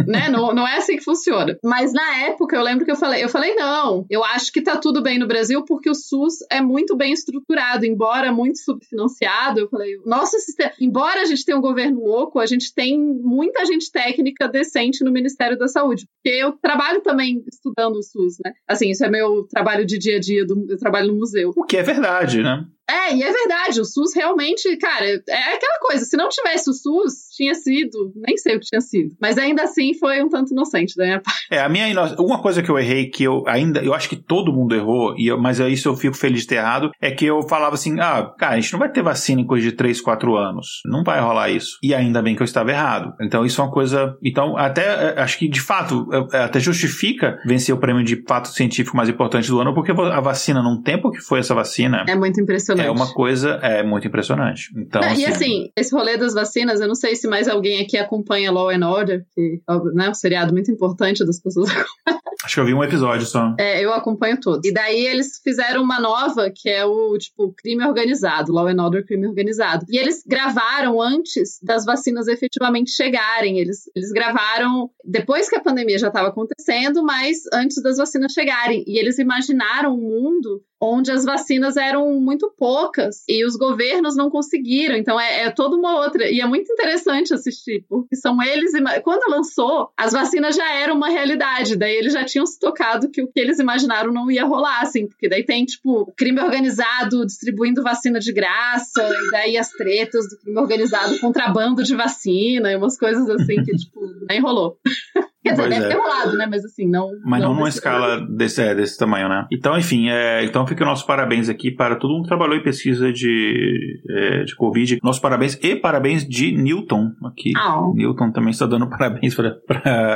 [0.07, 0.29] Né?
[0.29, 1.57] Não, não é assim que funciona.
[1.65, 4.77] Mas na época eu lembro que eu falei, eu falei, não, eu acho que tá
[4.77, 9.61] tudo bem no Brasil porque o SUS é muito bem estruturado, embora muito subfinanciado.
[9.61, 13.65] Eu falei, nosso sistema, embora a gente tenha um governo louco, a gente tem muita
[13.65, 16.07] gente técnica decente no Ministério da Saúde.
[16.23, 18.53] Porque eu trabalho também estudando o SUS, né?
[18.67, 21.53] Assim, isso é meu trabalho de dia a dia, do, eu trabalho no museu.
[21.57, 22.67] O que é verdade, né?
[22.89, 26.73] É, e é verdade, o SUS realmente, cara, é aquela coisa, se não tivesse o
[26.73, 30.53] SUS, tinha sido, nem sei o que tinha sido, mas ainda assim foi um tanto
[30.53, 31.39] inocente da minha parte.
[31.51, 31.87] É, a minha
[32.19, 35.27] uma coisa que eu errei, que eu ainda, eu acho que todo mundo errou, e
[35.29, 38.33] eu, mas isso eu fico feliz de ter errado, é que eu falava assim, ah,
[38.39, 41.21] cara, a gente não vai ter vacina em coisa de 3, 4 anos, não vai
[41.21, 41.79] rolar isso.
[41.83, 43.13] E ainda bem que eu estava errado.
[43.21, 47.39] Então isso é uma coisa, então até, é, acho que de fato, é, até justifica
[47.47, 51.11] vencer o prêmio de fato científico mais importante do ano, porque a vacina, num tempo
[51.11, 52.05] que foi essa vacina...
[52.09, 53.01] É muito impressionante impressionante.
[53.01, 54.71] É uma coisa é muito impressionante.
[54.77, 57.81] Então, não, assim, e assim, esse rolê das vacinas, eu não sei se mais alguém
[57.81, 61.69] aqui acompanha Law and Order, que é um seriado muito importante das pessoas
[62.45, 63.55] Acho que eu vi um episódio só.
[63.59, 64.65] É, eu acompanho todos.
[64.65, 69.05] E daí eles fizeram uma nova, que é o, tipo, crime organizado, Law and Order
[69.05, 69.85] crime organizado.
[69.89, 73.59] E eles gravaram antes das vacinas efetivamente chegarem.
[73.59, 78.85] Eles, eles gravaram depois que a pandemia já estava acontecendo, mas antes das vacinas chegarem.
[78.87, 84.31] E eles imaginaram um mundo onde as vacinas eram muito poucas e os governos não
[84.31, 84.97] conseguiram.
[84.97, 86.31] Então é, é toda uma outra.
[86.31, 88.73] E é muito interessante assistir, porque são eles.
[89.03, 91.77] Quando lançou, as vacinas já eram uma realidade.
[91.77, 95.07] Daí eles já tinham se tocado que o que eles imaginaram não ia rolar, assim,
[95.07, 100.39] porque daí tem, tipo, crime organizado distribuindo vacina de graça, e daí as tretas do
[100.39, 104.79] crime organizado, contrabando de vacina, e umas coisas assim que, tipo, nem rolou.
[105.57, 105.89] Quer dizer, deve é.
[105.89, 106.47] ter rolado, né?
[106.51, 107.09] Mas assim, não.
[107.25, 109.47] Mas não, não numa escala desse, é, desse tamanho, né?
[109.53, 112.63] Então, enfim, é, então fica o nosso parabéns aqui para todo mundo que trabalhou em
[112.63, 114.99] pesquisa de, é, de Covid.
[115.03, 117.53] Nosso parabéns e parabéns de Newton aqui.
[117.57, 117.95] Oh.
[117.95, 119.57] Newton também está dando parabéns para.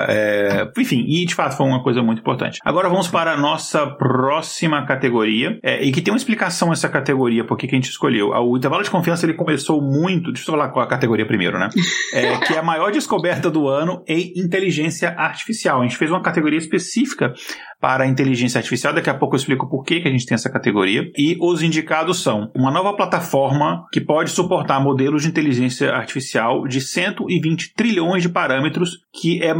[0.08, 2.58] É, enfim, e de fato foi uma coisa muito importante.
[2.64, 7.44] Agora vamos para a nossa próxima categoria, é, e que tem uma explicação essa categoria,
[7.44, 8.30] por que a gente escolheu.
[8.30, 10.32] O intervalo de confiança ele começou muito.
[10.32, 11.68] Deixa eu falar com a categoria primeiro, né?
[12.12, 15.80] É, que é a maior descoberta do ano em inteligência artificial.
[15.80, 17.34] A gente fez uma categoria específica
[17.82, 18.94] para a inteligência artificial.
[18.94, 21.10] Daqui a pouco eu explico por que, a gente tem essa categoria.
[21.18, 26.80] E os indicados são uma nova plataforma que pode suportar modelos de inteligência artificial de
[26.80, 29.52] 120 trilhões de parâmetros, que é,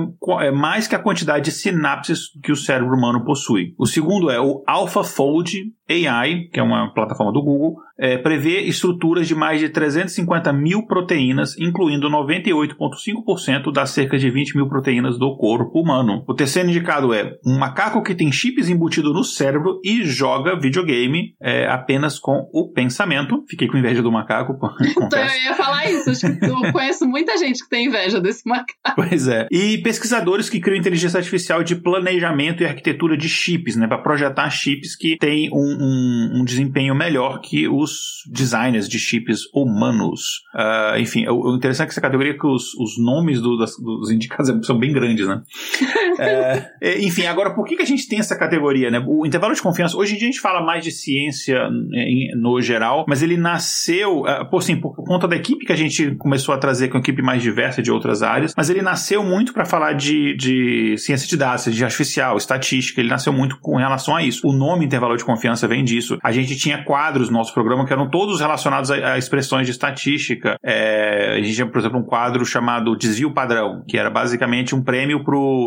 [0.47, 3.75] é mais que a quantidade de sinapses que o cérebro humano possui.
[3.77, 9.29] O segundo é o AlphaFold AI, que é uma plataforma do Google, é, prevê estruturas
[9.29, 15.37] de mais de 350 mil proteínas, incluindo 98,5% das cerca de 20 mil proteínas do
[15.37, 16.25] corpo humano.
[16.27, 21.35] O terceiro indicado é um macaco que tem chips embutido no cérebro e joga videogame
[21.41, 23.45] é, apenas com o pensamento.
[23.49, 24.53] Fiquei com inveja do macaco.
[24.97, 28.49] então eu ia falar isso, acho que eu conheço muita gente que tem inveja desse
[28.49, 28.73] macaco.
[28.95, 29.47] Pois é.
[29.51, 34.49] E pesquisadores que criam inteligência artificial de planejamento e arquitetura de chips, né, para projetar
[34.51, 40.43] chips que têm um, um, um desempenho melhor que os designers de chips humanos.
[40.55, 43.77] Uh, enfim, o, interessante é que essa categoria é que os, os nomes do, das,
[43.77, 45.43] dos indicados são bem grandes, né?
[45.43, 49.03] uh, enfim, agora, por que, que a gente tem essa categoria, né?
[49.07, 51.59] O intervalo de confiança, hoje em dia a gente fala mais de ciência
[51.93, 55.77] em, no geral, mas ele nasceu, uh, por, assim, por conta da equipe que a
[55.77, 59.25] gente começou a trazer com uma equipe mais diversa de outras áreas, mas ele nasceu
[59.25, 63.77] muito para falar de, de ciência de dados, de artificial, estatística, ele nasceu muito com
[63.77, 64.47] relação a isso.
[64.47, 66.19] O nome intervalo de confiança vem disso.
[66.23, 69.73] A gente tinha quadros no nosso programa que eram todos relacionados a, a expressões de
[69.73, 70.57] estatística.
[70.65, 74.83] É, a gente tinha, por exemplo, um quadro chamado Desvio Padrão, que era basicamente um
[74.83, 75.23] prêmio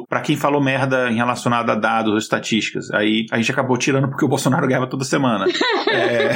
[0.08, 2.92] para quem falou merda em relacionado a dados estatísticas.
[2.92, 5.46] Aí a gente acabou tirando porque o Bolsonaro ganhava toda semana.
[5.90, 6.32] é...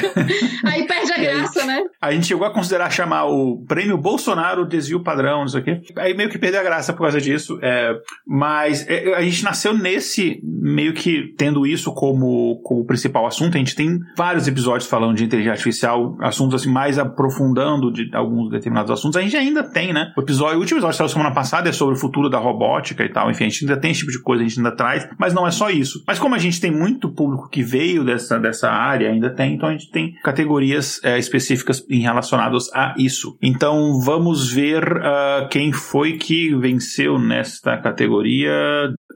[0.65, 1.83] Aí perde a graça, aí, né?
[2.01, 5.81] A gente chegou a considerar chamar o prêmio Bolsonaro Desvio Padrão, não sei o quê.
[5.97, 7.59] Aí meio que perdeu a graça por causa disso.
[7.61, 7.93] É,
[8.25, 13.55] mas é, a gente nasceu nesse, meio que tendo isso como, como principal assunto.
[13.55, 18.49] A gente tem vários episódios falando de inteligência artificial, assuntos assim mais aprofundando de alguns
[18.49, 20.13] determinados assuntos, a gente ainda tem, né?
[20.17, 23.03] O episódio, o último episódio que saiu semana passada é sobre o futuro da robótica
[23.03, 25.07] e tal, enfim, a gente ainda tem esse tipo de coisa, a gente ainda traz,
[25.17, 26.03] mas não é só isso.
[26.07, 29.69] Mas como a gente tem muito público que veio dessa, dessa área, ainda tem, então
[29.69, 33.37] a gente tem categorias é, específicas em relacionadas a isso.
[33.41, 38.51] Então vamos ver uh, quem foi que venceu nesta categoria.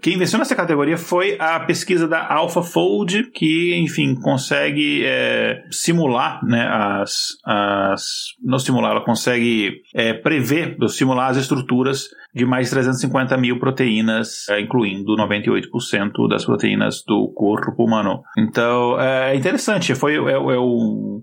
[0.04, 6.68] Quem venceu nessa categoria foi a pesquisa da AlphaFold, que, enfim, consegue é, simular, né,
[6.70, 8.04] as, as...
[8.44, 14.60] Não simular, ela consegue é, prever, simular as estruturas de mais 350 mil proteínas, é,
[14.60, 18.24] incluindo 98% das proteínas do corpo humano.
[18.38, 20.60] Então, é interessante, foi é, é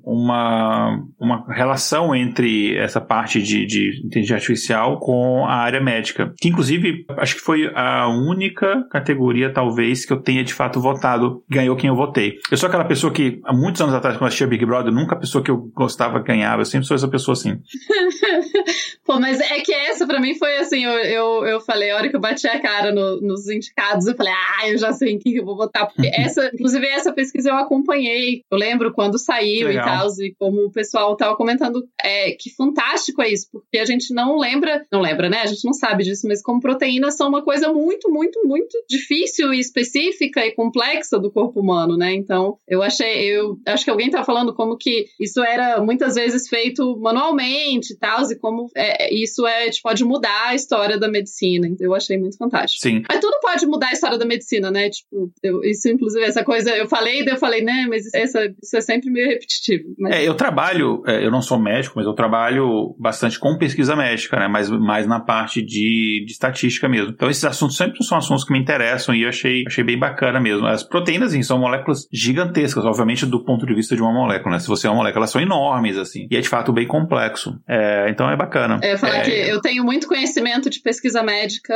[0.05, 6.49] uma, uma relação entre essa parte de, de inteligência artificial com a área médica, que
[6.49, 11.77] inclusive acho que foi a única categoria, talvez, que eu tenha de fato votado, ganhou
[11.77, 12.39] quem eu votei.
[12.51, 15.15] Eu sou aquela pessoa que, há muitos anos atrás, quando eu assistia Big Brother, nunca
[15.15, 17.59] a pessoa que eu gostava ganhava, eu sempre sou essa pessoa assim.
[19.05, 22.09] Pô, mas é que essa pra mim foi assim, eu, eu, eu falei, a hora
[22.09, 25.19] que eu bati a cara no, nos indicados, eu falei, ah, eu já sei em
[25.19, 29.69] quem eu vou votar, porque essa, inclusive essa pesquisa eu acompanhei, eu lembro quando saiu
[29.69, 29.85] Legal.
[29.85, 33.85] e tal, e como o pessoal tava comentando, é, que fantástico é isso, porque a
[33.85, 37.29] gente não lembra, não lembra, né, a gente não sabe disso, mas como proteínas são
[37.29, 42.57] uma coisa muito, muito, muito difícil e específica e complexa do corpo humano, né, então
[42.69, 46.99] eu achei, eu acho que alguém tá falando como que isso era muitas vezes feito
[46.99, 51.67] manualmente e tal, e como é, isso é, tipo, pode mudar a história da medicina.
[51.67, 52.83] Então, eu achei muito fantástico.
[52.83, 53.03] Sim.
[53.09, 54.89] Mas tudo pode mudar a história da medicina, né?
[54.89, 58.77] Tipo, eu, isso, inclusive, essa coisa, eu falei, daí eu falei, né, mas essa, isso
[58.77, 59.95] é sempre meio repetitivo.
[59.99, 60.15] Mas...
[60.15, 64.39] É, eu trabalho, é, eu não sou médico, mas eu trabalho bastante com pesquisa médica,
[64.39, 64.49] né?
[64.49, 67.11] Mas mais na parte de, de estatística mesmo.
[67.11, 70.41] Então, esses assuntos sempre são assuntos que me interessam e eu achei, achei bem bacana
[70.41, 70.67] mesmo.
[70.67, 74.61] As proteínas, assim, são moléculas gigantescas, obviamente, do ponto de vista de uma molécula, né?
[74.61, 76.27] Se você é uma molécula, elas são enormes, assim.
[76.31, 77.59] E é de fato bem complexo.
[77.69, 78.79] É, então é bacana.
[78.83, 81.75] É, falar é, que eu tenho muito conhecimento de pesquisa médica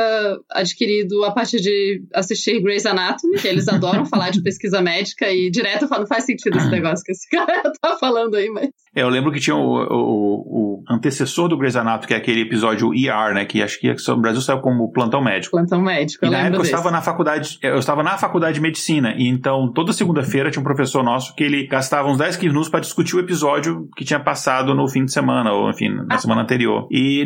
[0.51, 5.49] adquirido a partir de assistir Grey's Anatomy, que eles adoram falar de pesquisa médica e
[5.49, 8.69] direto eu falo, não faz sentido esse negócio que esse cara tá falando aí, mas.
[8.95, 12.41] É, eu lembro que tinha o, o, o, antecessor do Grey's Anatomy, que é aquele
[12.41, 13.45] episódio ER, né?
[13.45, 15.51] Que acho que no Brasil saiu como plantão médico.
[15.51, 16.73] Plantão médico, eu e na época desse.
[16.73, 20.61] eu estava na faculdade, eu estava na faculdade de medicina, e então toda segunda-feira tinha
[20.61, 24.19] um professor nosso que ele gastava uns 10 minutos para discutir o episódio que tinha
[24.19, 26.17] passado no fim de semana, ou enfim, na ah.
[26.17, 26.87] semana anterior.
[26.91, 27.25] E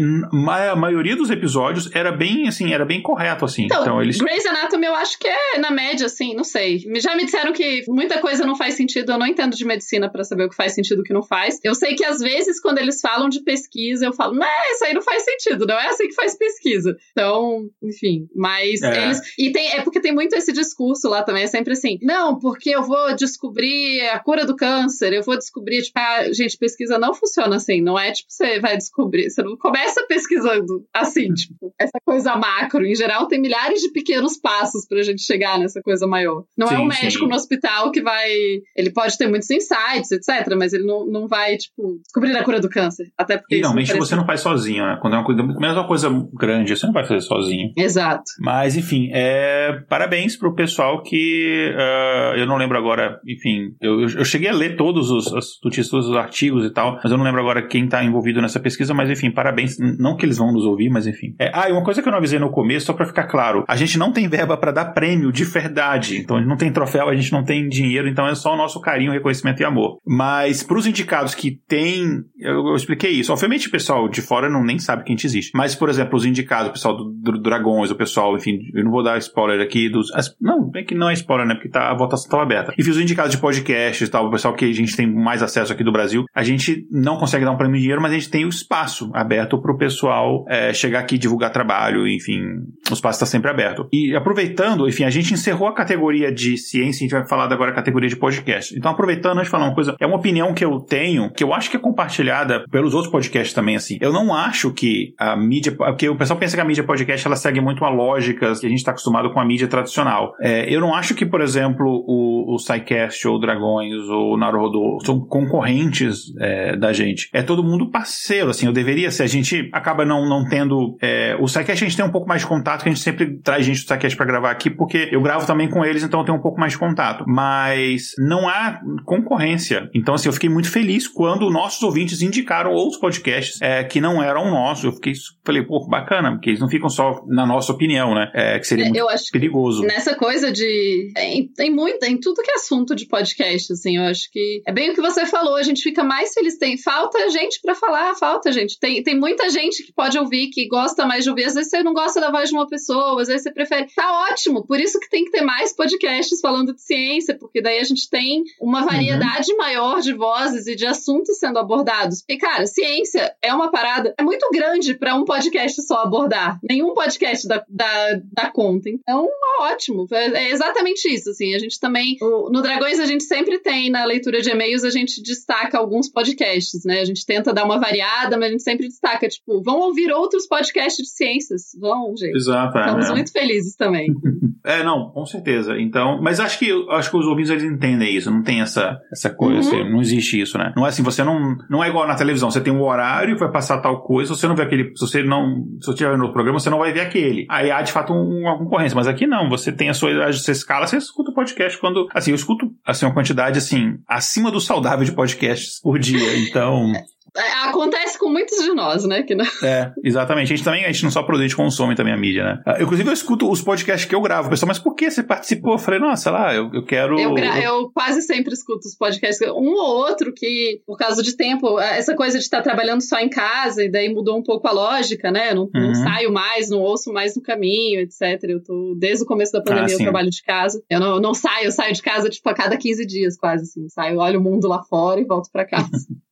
[0.69, 3.65] a maioria dos episódios era bem, assim, era bem correto, assim.
[3.65, 4.17] Então, então eles...
[4.17, 6.79] Grey's Anatomy eu acho que é na média, assim, não sei.
[7.01, 10.23] Já me disseram que muita coisa não faz sentido, eu não entendo de medicina para
[10.23, 11.59] saber o que faz sentido e o que não faz.
[11.63, 14.93] Eu sei que às vezes, quando eles falam de pesquisa, eu falo, não, isso aí
[14.93, 16.95] não faz sentido, não é assim que faz pesquisa.
[17.11, 19.03] Então, enfim, mas é.
[19.03, 19.18] eles.
[19.37, 22.69] E tem, é porque tem muito esse discurso lá também, é sempre assim, não, porque
[22.69, 27.13] eu vou descobrir a cura do câncer, eu vou descobrir, tipo, a gente, pesquisa não
[27.13, 31.99] funciona assim, não é tipo, você vai descobrir, você não começa pesquisando assim, tipo, essa
[32.05, 32.85] coisa macro.
[32.85, 36.43] Em geral, tem milhares de pequenos passos pra gente chegar nessa coisa maior.
[36.57, 37.29] Não sim, é um médico sim.
[37.29, 38.29] no hospital que vai.
[38.75, 42.59] Ele pode ter muitos insights, etc., mas ele não, não vai, tipo, descobrir a cura
[42.59, 43.11] do câncer.
[43.17, 43.55] Até porque.
[43.55, 44.97] E realmente você não faz sozinho, né?
[45.01, 47.71] Quando é uma coisa, mesmo uma coisa grande, você não vai fazer sozinho.
[47.77, 48.23] Exato.
[48.39, 51.73] Mas, enfim, é, parabéns pro pessoal que.
[51.75, 56.07] Uh, eu não lembro agora, enfim, eu, eu cheguei a ler todos os, os, todos
[56.07, 59.09] os artigos e tal, mas eu não lembro agora quem tá envolvido nessa pesquisa, mas
[59.09, 59.77] enfim, parabéns.
[59.99, 61.35] Não que eles vão nos ouvir, mas enfim.
[61.39, 63.63] É, ah, e uma coisa que eu não avisei no começo, só pra ficar claro:
[63.67, 66.17] a gente não tem verba para dar prêmio de verdade.
[66.17, 68.57] Então a gente não tem troféu, a gente não tem dinheiro, então é só o
[68.57, 69.99] nosso carinho, reconhecimento e amor.
[70.05, 72.23] Mas pros indicados que tem.
[72.37, 73.31] Eu, eu expliquei isso.
[73.31, 75.51] Obviamente o pessoal de fora não nem sabe que a gente existe.
[75.55, 78.91] Mas, por exemplo, os indicados, o pessoal do, do Dragões, o pessoal, enfim, eu não
[78.91, 80.07] vou dar spoiler aqui dos.
[80.39, 81.55] Não, é que não é spoiler, né?
[81.55, 82.73] Porque tá, a votação estava aberta.
[82.77, 85.43] E fiz os indicados de podcasts e tal, o pessoal que a gente tem mais
[85.43, 86.25] acesso aqui do Brasil.
[86.33, 89.09] A gente não consegue dar um prêmio de dinheiro, mas a gente tem o espaço
[89.13, 92.41] aberto pro pessoal é, chegar aqui divulgar trabalho, enfim,
[92.89, 93.87] o espaço está sempre aberto.
[93.91, 97.71] E aproveitando, enfim, a gente encerrou a categoria de ciência, a gente vai falar agora
[97.71, 98.75] a categoria de podcast.
[98.77, 101.53] Então, aproveitando, antes de falar uma coisa, é uma opinião que eu tenho, que eu
[101.53, 103.97] acho que é compartilhada pelos outros podcasts também, assim.
[104.01, 107.35] Eu não acho que a mídia, porque o pessoal pensa que a mídia podcast ela
[107.35, 110.33] segue muito a lógica que a gente está acostumado com a mídia tradicional.
[110.41, 114.37] É, eu não acho que, por exemplo, o, o SciCast ou o Dragões ou o
[114.37, 117.29] Naruhodo são concorrentes é, da gente.
[117.33, 119.23] É todo mundo parceiro, assim, eu deveria ser.
[119.23, 120.97] A gente acaba não, não tendo.
[121.01, 123.37] É, o SciCast a gente tem um pouco mais de contato, que a gente sempre
[123.41, 126.25] traz gente do SciCast para gravar aqui, porque eu gravo também com eles, então eu
[126.25, 127.23] tenho um pouco mais de contato.
[127.27, 129.89] Mas não há concorrência.
[129.93, 134.21] Então, assim, eu fiquei muito feliz quando nossos ouvintes indicaram outros podcasts é, que não
[134.21, 134.83] eram nossos.
[134.83, 135.13] Eu fiquei,
[135.45, 138.31] falei, pô, bacana, porque eles não ficam só na nossa opinião, né?
[138.33, 139.81] É, que seria seria muito eu acho perigoso.
[139.83, 141.11] Nessa coisa de.
[141.13, 144.71] Tem, tem muito, em tudo que é assunto de podcast, assim, eu acho que é
[144.71, 146.57] bem o que você falou, a gente fica mais feliz.
[146.57, 148.79] Tem, falta gente para falar, falta gente.
[148.79, 151.45] Tem, tem muita gente que pode ouvir, que gosta mais de ouvir.
[151.45, 153.87] Às vezes você não gosta da voz de uma pessoa, às vezes você prefere.
[153.95, 157.79] Tá ótimo, por isso que tem que ter mais podcasts falando de ciência, porque daí
[157.79, 159.57] a gente tem uma variedade uhum.
[159.57, 162.23] maior de vozes e de assuntos sendo abordados.
[162.27, 166.59] E, cara, ciência é uma parada é muito grande para um podcast só abordar.
[166.63, 168.68] Nenhum podcast da, da, da conta.
[168.77, 169.27] Então,
[169.61, 170.05] ótimo.
[170.11, 171.53] É, é, exatamente isso, assim.
[171.55, 172.17] A gente também...
[172.21, 176.83] no Dragões, a gente sempre tem, na leitura de e-mails, a gente destaca alguns podcasts,
[176.85, 177.01] né?
[177.01, 180.47] A gente tenta dar uma variada, mas a gente sempre destaca, tipo, vão ouvir outros
[180.47, 181.71] podcasts de ciências.
[181.79, 182.35] Vão, gente.
[182.35, 182.77] Exato.
[182.77, 183.11] É, Estamos é.
[183.11, 184.07] muito felizes também.
[184.65, 185.79] é, não, com certeza.
[185.79, 188.31] Então, mas acho que acho que os ouvintes eles entendem isso.
[188.31, 189.81] Não tem essa, essa coisa, uhum.
[189.81, 190.73] assim, não existe isso, né?
[190.75, 191.57] Não é assim, você não.
[191.69, 194.39] Não é igual na televisão, você tem um horário que vai passar tal coisa, se
[194.39, 194.95] você não vê aquele.
[194.95, 195.65] Se você não.
[195.79, 197.45] Se você estiver no programa, você não vai ver aquele.
[197.49, 198.95] Aí há de fato um, uma concorrência.
[198.95, 200.31] Mas aqui não, você tem a sua.
[200.31, 202.07] Você escala, você escuta o podcast quando.
[202.13, 206.37] Assim, eu escuto assim, uma quantidade assim, acima do saudável de podcasts por dia.
[206.47, 206.91] Então.
[207.35, 209.23] É, acontece com muitos de nós, né?
[209.23, 209.45] Que não...
[209.63, 210.53] É, exatamente.
[210.53, 212.63] A gente também, a gente não só produz, a gente consome também a mídia, né?
[212.65, 214.49] Eu, ah, inclusive, eu escuto os podcasts que eu gravo.
[214.49, 215.73] Pessoal, mas por que você participou?
[215.73, 217.19] Eu falei, nossa, lá, eu, eu quero.
[217.19, 217.59] Eu, gra...
[217.59, 219.47] eu quase sempre escuto os podcasts.
[219.49, 223.29] Um ou outro que, por causa de tempo, essa coisa de estar trabalhando só em
[223.29, 225.53] casa, e daí mudou um pouco a lógica, né?
[225.53, 225.69] Não, uhum.
[225.73, 228.43] não saio mais, não ouço mais no caminho, etc.
[228.43, 230.81] Eu tô, desde o começo da pandemia, ah, eu trabalho de casa.
[230.89, 233.87] Eu não, não saio, eu saio de casa, tipo, a cada 15 dias, quase assim.
[233.89, 235.89] Saio, olho o mundo lá fora e volto para casa.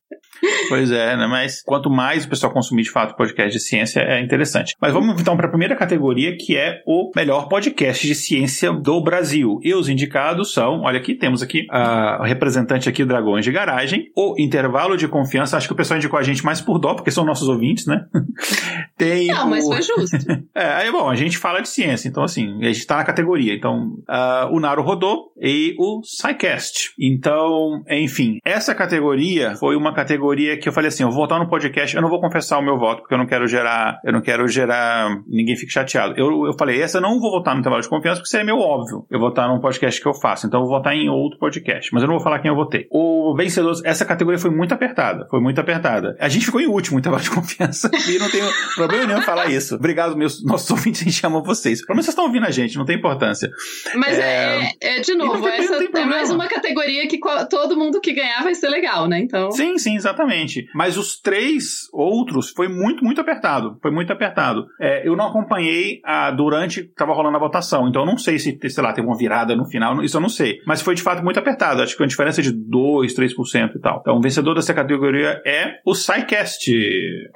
[0.68, 1.26] Pois é, né?
[1.26, 4.74] Mas quanto mais o pessoal consumir de fato podcast de ciência, é interessante.
[4.80, 9.02] Mas vamos então para a primeira categoria, que é o melhor podcast de ciência do
[9.02, 9.58] Brasil.
[9.62, 14.34] E os indicados são, olha aqui, temos aqui a representante aqui Dragões de Garagem, o
[14.38, 17.24] Intervalo de Confiança, acho que o pessoal indicou a gente mais por dó, porque são
[17.24, 18.04] nossos ouvintes, né?
[18.96, 19.50] Tem Não, o...
[19.50, 20.16] mas foi justo.
[20.54, 23.54] é, aí, bom, a gente fala de ciência, então assim, a gente está na categoria.
[23.54, 26.92] Então, uh, o Naro Rodô e o SciCast.
[26.98, 31.38] Então, enfim, essa categoria foi uma categoria categoria que eu falei assim, eu vou votar
[31.38, 34.12] no podcast, eu não vou confessar o meu voto, porque eu não quero gerar, eu
[34.12, 36.14] não quero gerar, ninguém fique chateado.
[36.16, 38.44] Eu, eu falei, essa eu não vou votar no intervalo de confiança, porque isso é
[38.44, 39.06] meio óbvio.
[39.10, 42.02] Eu votar num podcast que eu faço, então eu vou votar em outro podcast, mas
[42.02, 42.86] eu não vou falar quem eu votei.
[42.90, 46.16] O vencedor, essa categoria foi muito apertada, foi muito apertada.
[46.20, 49.46] A gente ficou em último no intervalo de confiança, e não tenho problema nenhum falar
[49.50, 49.76] isso.
[49.76, 51.84] Obrigado, meus nossos ouvintes, a gente ama vocês.
[51.84, 53.50] Pelo menos vocês estão ouvindo a gente, não tem importância.
[53.94, 58.12] Mas é, é, é de novo, essa é mais uma categoria que todo mundo que
[58.12, 59.18] ganhar vai ser legal, né?
[59.18, 59.50] Então.
[59.50, 60.17] Sim, sim, exatamente.
[60.18, 60.66] Exatamente.
[60.74, 63.78] Mas os três outros foi muito, muito apertado.
[63.80, 64.66] Foi muito apertado.
[64.80, 68.38] É, eu não acompanhei a, durante que estava rolando a votação, então eu não sei
[68.38, 70.58] se, sei lá, teve uma virada no final, isso eu não sei.
[70.66, 71.82] Mas foi de fato muito apertado.
[71.82, 73.98] Acho que uma diferença de 2, 3% e tal.
[74.00, 76.72] Então o vencedor dessa categoria é o SciCast.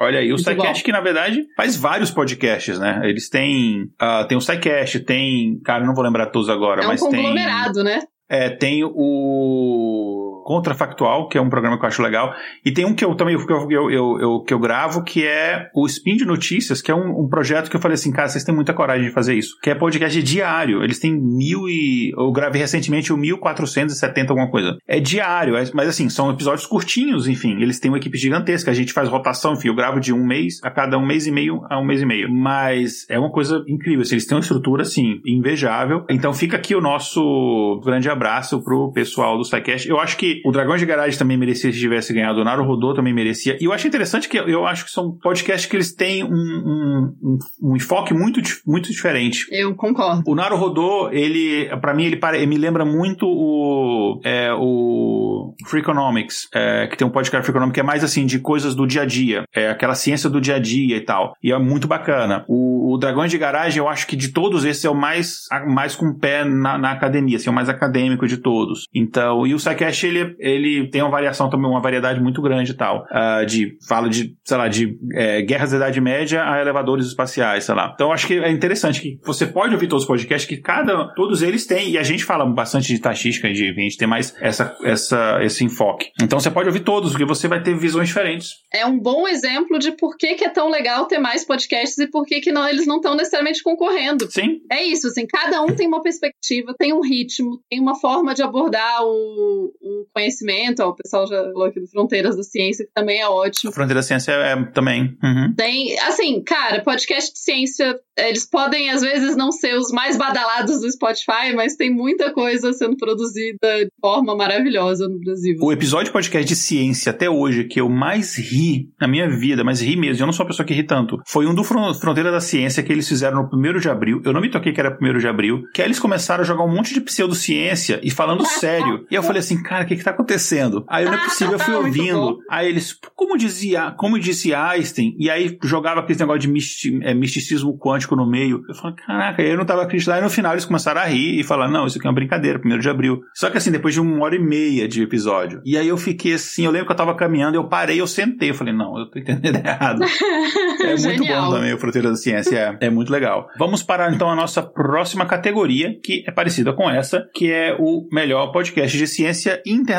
[0.01, 3.01] Olha aí, o SciCast que na verdade faz vários podcasts, né?
[3.05, 6.89] Eles têm, uh, tem o SciCast, tem, cara, não vou lembrar todos agora, é um
[6.89, 7.09] mas tem...
[7.09, 8.01] É um conglomerado, né?
[8.29, 10.12] É, tem o
[10.43, 12.35] Contrafactual, que é um programa que eu acho legal.
[12.65, 15.87] E tem um que eu também eu, eu, eu, que eu gravo, que é o
[15.87, 18.55] Spin de Notícias, que é um, um, projeto que eu falei assim, cara, vocês têm
[18.55, 19.57] muita coragem de fazer isso.
[19.63, 20.83] Que é podcast diário.
[20.83, 22.13] Eles têm mil e.
[22.17, 24.77] Eu gravei recentemente o 1470, alguma coisa.
[24.87, 27.61] É diário, é, mas assim, são episódios curtinhos, enfim.
[27.61, 28.71] Eles têm uma equipe gigantesca.
[28.71, 29.69] A gente faz rotação, enfim.
[29.69, 32.07] Eu gravo de um mês a cada um mês e meio a um mês e
[32.07, 32.31] meio.
[32.31, 34.03] Mas é uma coisa incrível.
[34.03, 36.05] Assim, eles têm uma estrutura, assim, invejável.
[36.09, 39.89] Então fica aqui o nosso grande abraço pro pessoal do SciCast.
[39.89, 42.95] Eu acho que o Dragões de Garagem também merecia se tivesse ganhado, o Naru Rodô
[42.95, 43.57] também merecia.
[43.61, 47.39] E eu acho interessante que eu acho que são podcasts que eles têm um, um,
[47.63, 49.47] um, enfoque muito, muito diferente.
[49.51, 50.23] Eu concordo.
[50.27, 56.49] O Naru Rodô, ele, para mim, ele, ele, me lembra muito o, é, o Freakonomics,
[56.55, 59.07] é, que tem um podcast Freakonomics que é mais assim, de coisas do dia a
[59.07, 61.35] dia, é aquela ciência do dia a dia e tal.
[61.43, 62.45] E é muito bacana.
[62.49, 65.95] O, o Dragões de Garagem, eu acho que de todos esses é o mais, mais
[65.95, 68.87] com o pé na, na academia, assim, é o mais acadêmico de todos.
[68.95, 72.75] Então, e o SciCast, ele ele tem uma variação também, uma variedade muito grande e
[72.75, 73.05] tal.
[73.05, 77.65] Uh, de, fala de, sei lá, de é, guerras da Idade Média a elevadores espaciais,
[77.65, 77.93] sei lá.
[77.95, 81.43] Então acho que é interessante que você pode ouvir todos os podcasts, que cada, todos
[81.43, 84.77] eles têm, e a gente fala bastante de taxística, de, a gente tem mais essa,
[84.83, 86.11] essa, esse enfoque.
[86.23, 88.51] Então você pode ouvir todos, porque você vai ter visões diferentes.
[88.73, 92.07] É um bom exemplo de por que, que é tão legal ter mais podcasts e
[92.07, 94.31] por que, que não, eles não estão necessariamente concorrendo.
[94.31, 94.61] Sim.
[94.71, 98.43] É isso, assim, cada um tem uma perspectiva, tem um ritmo, tem uma forma de
[98.43, 102.93] abordar o, o Conhecimento, ó, o pessoal já falou aqui do Fronteiras da Ciência, que
[102.93, 103.73] também é ótimo.
[103.73, 105.17] Fronteiras da Ciência é também.
[105.23, 105.55] Uhum.
[105.57, 110.81] Tem, assim, cara, podcast de ciência, eles podem às vezes não ser os mais badalados
[110.81, 115.57] do Spotify, mas tem muita coisa sendo produzida de forma maravilhosa no Brasil.
[115.61, 119.65] O episódio de podcast de ciência até hoje que eu mais ri na minha vida,
[119.65, 122.31] mas ri mesmo, eu não sou uma pessoa que ri tanto, foi um do Fronteira
[122.31, 124.21] da Ciência que eles fizeram no primeiro de abril.
[124.25, 126.65] Eu não me toquei que era primeiro de abril, que aí eles começaram a jogar
[126.65, 129.07] um monte de pseudociência e falando sério.
[129.11, 130.85] E eu falei assim, cara, o que que tá acontecendo?
[130.89, 132.39] Aí não é possível, eu fui ouvindo.
[132.51, 137.15] Aí eles, como dizia, como disse Einstein, e aí jogava aquele negócio de misti, é,
[137.15, 138.63] misticismo quântico no meio.
[138.69, 140.17] Eu falei, caraca, eu não tava acreditando.
[140.17, 142.59] Aí no final eles começaram a rir e falar, não, isso aqui é uma brincadeira,
[142.59, 143.23] primeiro de abril.
[143.35, 145.61] Só que assim, depois de uma hora e meia de episódio.
[145.65, 148.51] E aí eu fiquei assim, eu lembro que eu tava caminhando, eu parei, eu sentei,
[148.51, 150.03] eu falei, não, eu tô entendendo errado.
[150.83, 153.49] é muito bom também o Fronteira da Ciência, é, é muito legal.
[153.59, 158.09] Vamos para então a nossa próxima categoria, que é parecida com essa, que é o
[158.13, 159.92] melhor podcast de ciência internacional.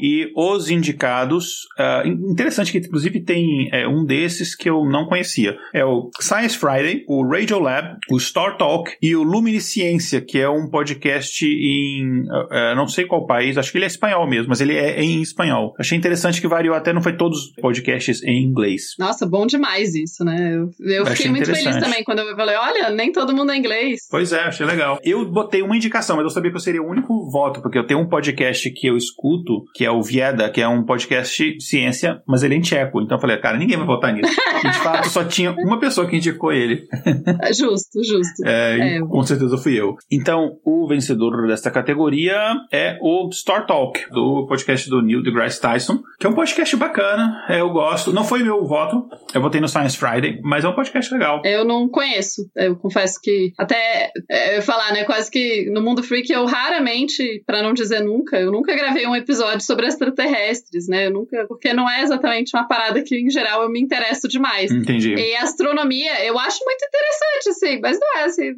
[0.00, 5.56] E os indicados, uh, interessante que inclusive tem é, um desses que eu não conhecia.
[5.74, 10.48] É o Science Friday, o Radio Lab, o Star Talk e o Luminisciência, que é
[10.48, 14.60] um podcast em uh, não sei qual país, acho que ele é espanhol mesmo, mas
[14.60, 15.74] ele é em espanhol.
[15.78, 18.94] Achei interessante que variou até, não foi todos os podcasts em inglês.
[18.98, 20.54] Nossa, bom demais isso, né?
[20.54, 24.06] Eu, eu fiquei muito feliz também quando eu falei, olha, nem todo mundo é inglês.
[24.10, 24.98] Pois é, achei legal.
[25.02, 27.86] Eu botei uma indicação, mas eu sabia que eu seria o único voto, porque eu
[27.86, 29.15] tenho um podcast que eu escuto,
[29.74, 33.00] que é o Vieda, que é um podcast de ciência, mas ele é em tcheco.
[33.00, 34.32] Então eu falei, cara, ninguém vai votar nisso.
[34.64, 36.86] E de fato só tinha uma pessoa que indicou ele.
[37.54, 38.44] justo, justo.
[38.44, 39.00] É, é.
[39.00, 39.96] Com certeza fui eu.
[40.10, 42.36] Então, o vencedor desta categoria
[42.72, 47.44] é o Star Talk, do podcast do Neil deGrasse Tyson, que é um podcast bacana,
[47.48, 48.12] é, eu gosto.
[48.12, 51.42] Não foi meu voto, eu votei no Science Friday, mas é um podcast legal.
[51.44, 56.02] Eu não conheço, eu confesso que até é, eu falar, né, quase que no mundo
[56.02, 61.06] freak eu raramente, para não dizer nunca, eu nunca gravei um episódio sobre extraterrestres, né?
[61.06, 64.70] Eu nunca, porque não é exatamente uma parada que em geral eu me interesso demais.
[64.70, 65.14] Entendi.
[65.14, 68.52] E astronomia, eu acho muito interessante assim, mas não é assim,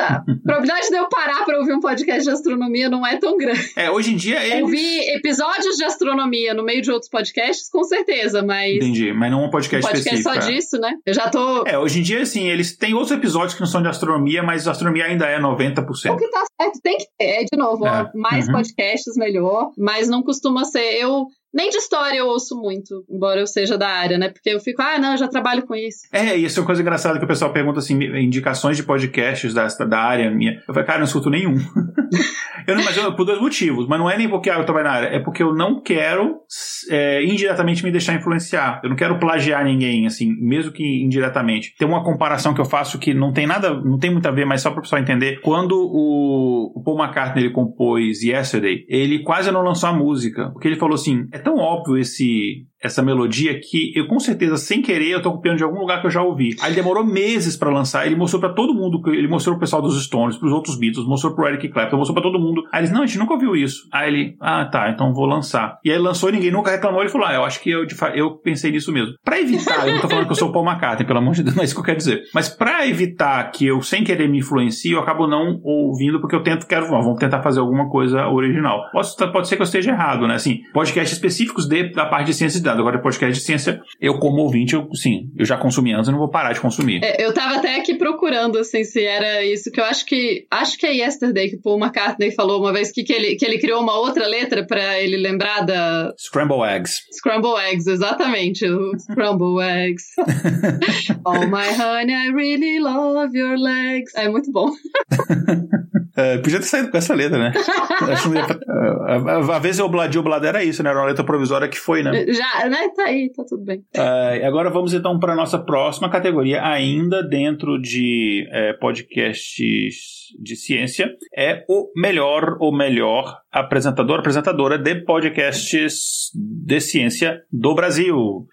[0.00, 0.14] Tá.
[0.16, 3.70] A probabilidade de eu parar para ouvir um podcast de astronomia não é tão grande.
[3.76, 4.44] É, hoje em dia.
[4.44, 4.62] Eles...
[4.62, 8.76] Ouvir episódios de astronomia no meio de outros podcasts, com certeza, mas.
[8.76, 10.42] Entendi, mas não um podcast, um podcast específico.
[10.42, 10.52] só é.
[10.52, 10.94] disso, né?
[11.04, 11.64] Eu já tô.
[11.66, 14.66] É, hoje em dia, assim, eles têm outros episódios que não são de astronomia, mas
[14.66, 16.12] astronomia ainda é 90%.
[16.12, 17.90] O que tá certo, tem que ter, é, de novo, é.
[17.90, 18.54] ó, mais uhum.
[18.54, 21.00] podcasts melhor, mas não costuma ser.
[21.00, 24.28] Eu nem de história eu ouço muito, embora eu seja da área, né?
[24.28, 26.00] Porque eu fico, ah, não, eu já trabalho com isso.
[26.12, 29.52] É, e isso é uma coisa engraçada que o pessoal pergunta assim, indicações de podcasts
[29.52, 30.54] da, da área minha.
[30.66, 31.56] Eu falei, cara, eu não escuto nenhum.
[32.66, 34.92] eu não imagino por dois motivos, mas não é nem porque ah, eu trabalho na
[34.92, 36.40] área, é porque eu não quero
[36.88, 38.80] é, indiretamente me deixar influenciar.
[38.84, 41.74] Eu não quero plagiar ninguém, assim, mesmo que indiretamente.
[41.76, 44.44] Tem uma comparação que eu faço que não tem nada, não tem muito a ver,
[44.44, 45.40] mas só para o pessoal entender.
[45.40, 50.68] Quando o, o Paul McCartney ele compôs Yesterday, ele quase não lançou a música, porque
[50.68, 55.10] ele falou assim, é tão óbvio esse essa melodia que eu com certeza sem querer
[55.10, 56.56] eu tô copiando de algum lugar que eu já ouvi.
[56.60, 60.02] Aí demorou meses para lançar, ele mostrou para todo mundo, ele mostrou pro pessoal dos
[60.02, 62.62] Stones, pros outros Beatles, mostrou pro Eric Clapton, mostrou para todo mundo.
[62.72, 63.88] Aí eles, não, a gente nunca ouviu isso.
[63.92, 65.78] Aí ele, ah, tá, então vou lançar.
[65.84, 68.36] E aí lançou e ninguém nunca reclamou, ele falou, ah, eu acho que eu, eu
[68.38, 69.14] pensei nisso mesmo.
[69.24, 71.42] Para evitar, eu não tô falando que eu sou o Paul McCartney, pelo amor de
[71.42, 72.22] Deus, não é isso que eu quero dizer.
[72.34, 76.42] Mas para evitar que eu sem querer me influencie, eu acabo não ouvindo porque eu
[76.42, 78.90] tento, quero, vamos tentar fazer alguma coisa original.
[78.92, 80.34] Pode, pode ser que eu esteja errado, né?
[80.34, 82.80] Assim, podcasts específicos de, da parte de ciência de dados.
[82.80, 86.18] Agora, podcast de ciência, eu como ouvinte, eu, sim, eu já consumi antes, eu não
[86.18, 87.00] vou parar de consumir.
[87.02, 90.78] É, eu tava até aqui procurando, assim, se era isso, que eu acho que, acho
[90.78, 93.58] que é Yesterday que o Paul McCartney falou uma vez que, que, ele, que ele
[93.58, 96.12] criou uma outra letra para ele lembrar da...
[96.18, 97.02] Scramble Eggs.
[97.12, 98.66] Scramble Eggs, exatamente,
[98.98, 100.04] Scramble Eggs.
[101.24, 104.12] oh my honey, I really love your legs.
[104.14, 104.70] É muito bom.
[106.16, 107.52] é, podia ter saído com essa letra, né?
[108.12, 110.90] Acho que, a, vez eu bladi o blado era isso, né?
[110.90, 112.26] Era uma letra provisória que foi, né?
[112.26, 112.88] Já, né?
[112.94, 113.80] Tá aí, tá tudo bem.
[113.96, 120.56] Uh, agora vamos então para a nossa próxima categoria, ainda dentro de é, podcasts de
[120.56, 128.16] ciência, é o melhor ou melhor apresentador, apresentadora de podcasts de ciência do Brasil.
[128.16, 128.46] Uh,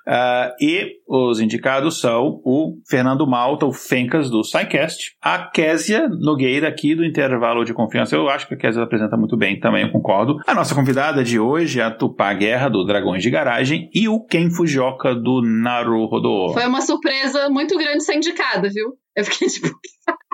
[0.59, 6.95] e os indicados são o Fernando Malta, o Fencas do SciCast, a Késia Nogueira aqui
[6.95, 8.15] do Intervalo de Confiança.
[8.15, 10.37] Eu acho que a Késia apresenta muito bem, também eu concordo.
[10.45, 14.19] A nossa convidada de hoje é a Tupá Guerra do Dragões de Garagem e o
[14.19, 16.53] Ken Fujioka do Naruhodo.
[16.53, 18.93] Foi uma surpresa muito grande ser indicada, viu?
[19.15, 19.69] Eu fiquei tipo.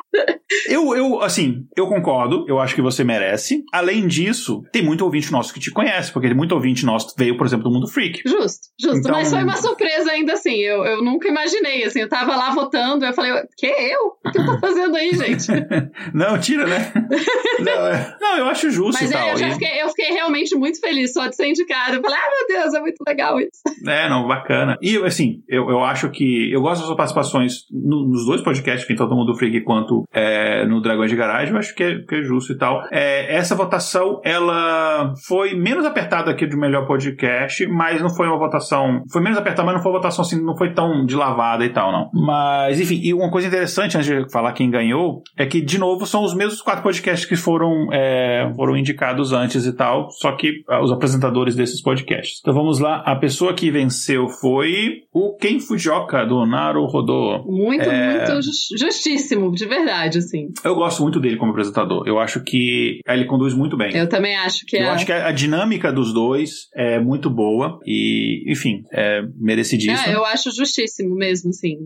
[0.67, 3.63] Eu, eu, assim, eu concordo, eu acho que você merece.
[3.73, 7.45] Além disso, tem muito ouvinte nosso que te conhece, porque muito ouvinte nosso veio, por
[7.45, 8.21] exemplo, do Mundo Freak.
[8.25, 8.99] Justo, justo.
[8.99, 9.11] Então...
[9.11, 10.55] Mas foi uma surpresa ainda assim.
[10.55, 14.13] Eu, eu nunca imaginei, assim, eu tava lá votando, eu falei, que eu?
[14.25, 15.47] O que eu tô fazendo aí, gente?
[16.13, 16.93] não, tira, né?
[17.59, 18.17] não, é...
[18.21, 19.27] não, eu acho justo Mas e tal.
[19.27, 21.95] É, eu, já fiquei, eu fiquei realmente muito feliz só de ser indicada.
[21.95, 23.61] Eu falei, ah, meu Deus, é muito legal isso.
[23.87, 24.77] É, não, bacana.
[24.81, 26.51] E, assim, eu, eu acho que.
[26.51, 30.65] Eu gosto das suas participações no, nos dois podcasts, enfim, todo mundo freak quanto é,
[30.65, 32.83] no Dragões de Garagem, eu acho que é, que é justo e tal.
[32.91, 38.37] É, essa votação, ela foi menos apertada aqui do melhor podcast, mas não foi uma
[38.37, 39.03] votação.
[39.11, 41.69] Foi menos apertada, mas não foi uma votação assim, não foi tão de lavada e
[41.69, 42.09] tal, não.
[42.13, 46.05] Mas, enfim, e uma coisa interessante, antes de falar quem ganhou, é que, de novo,
[46.05, 50.63] são os mesmos quatro podcasts que foram, é, foram indicados antes e tal, só que
[50.69, 52.39] ah, os apresentadores desses podcasts.
[52.41, 57.43] Então vamos lá, a pessoa que venceu foi o Ken Fujioka, do Naru Rodô.
[57.45, 58.17] Muito, é...
[58.17, 58.41] muito
[58.77, 60.47] justíssimo, de verdade, assim.
[60.63, 62.03] Eu gosto muito dele como apresentador.
[62.07, 63.95] Eu acho que ele conduz muito bem.
[63.95, 64.89] Eu também acho que Eu é.
[64.89, 70.09] acho que a dinâmica dos dois é muito boa e, enfim, é merecidíssimo.
[70.09, 71.77] É, eu acho justíssimo mesmo, assim.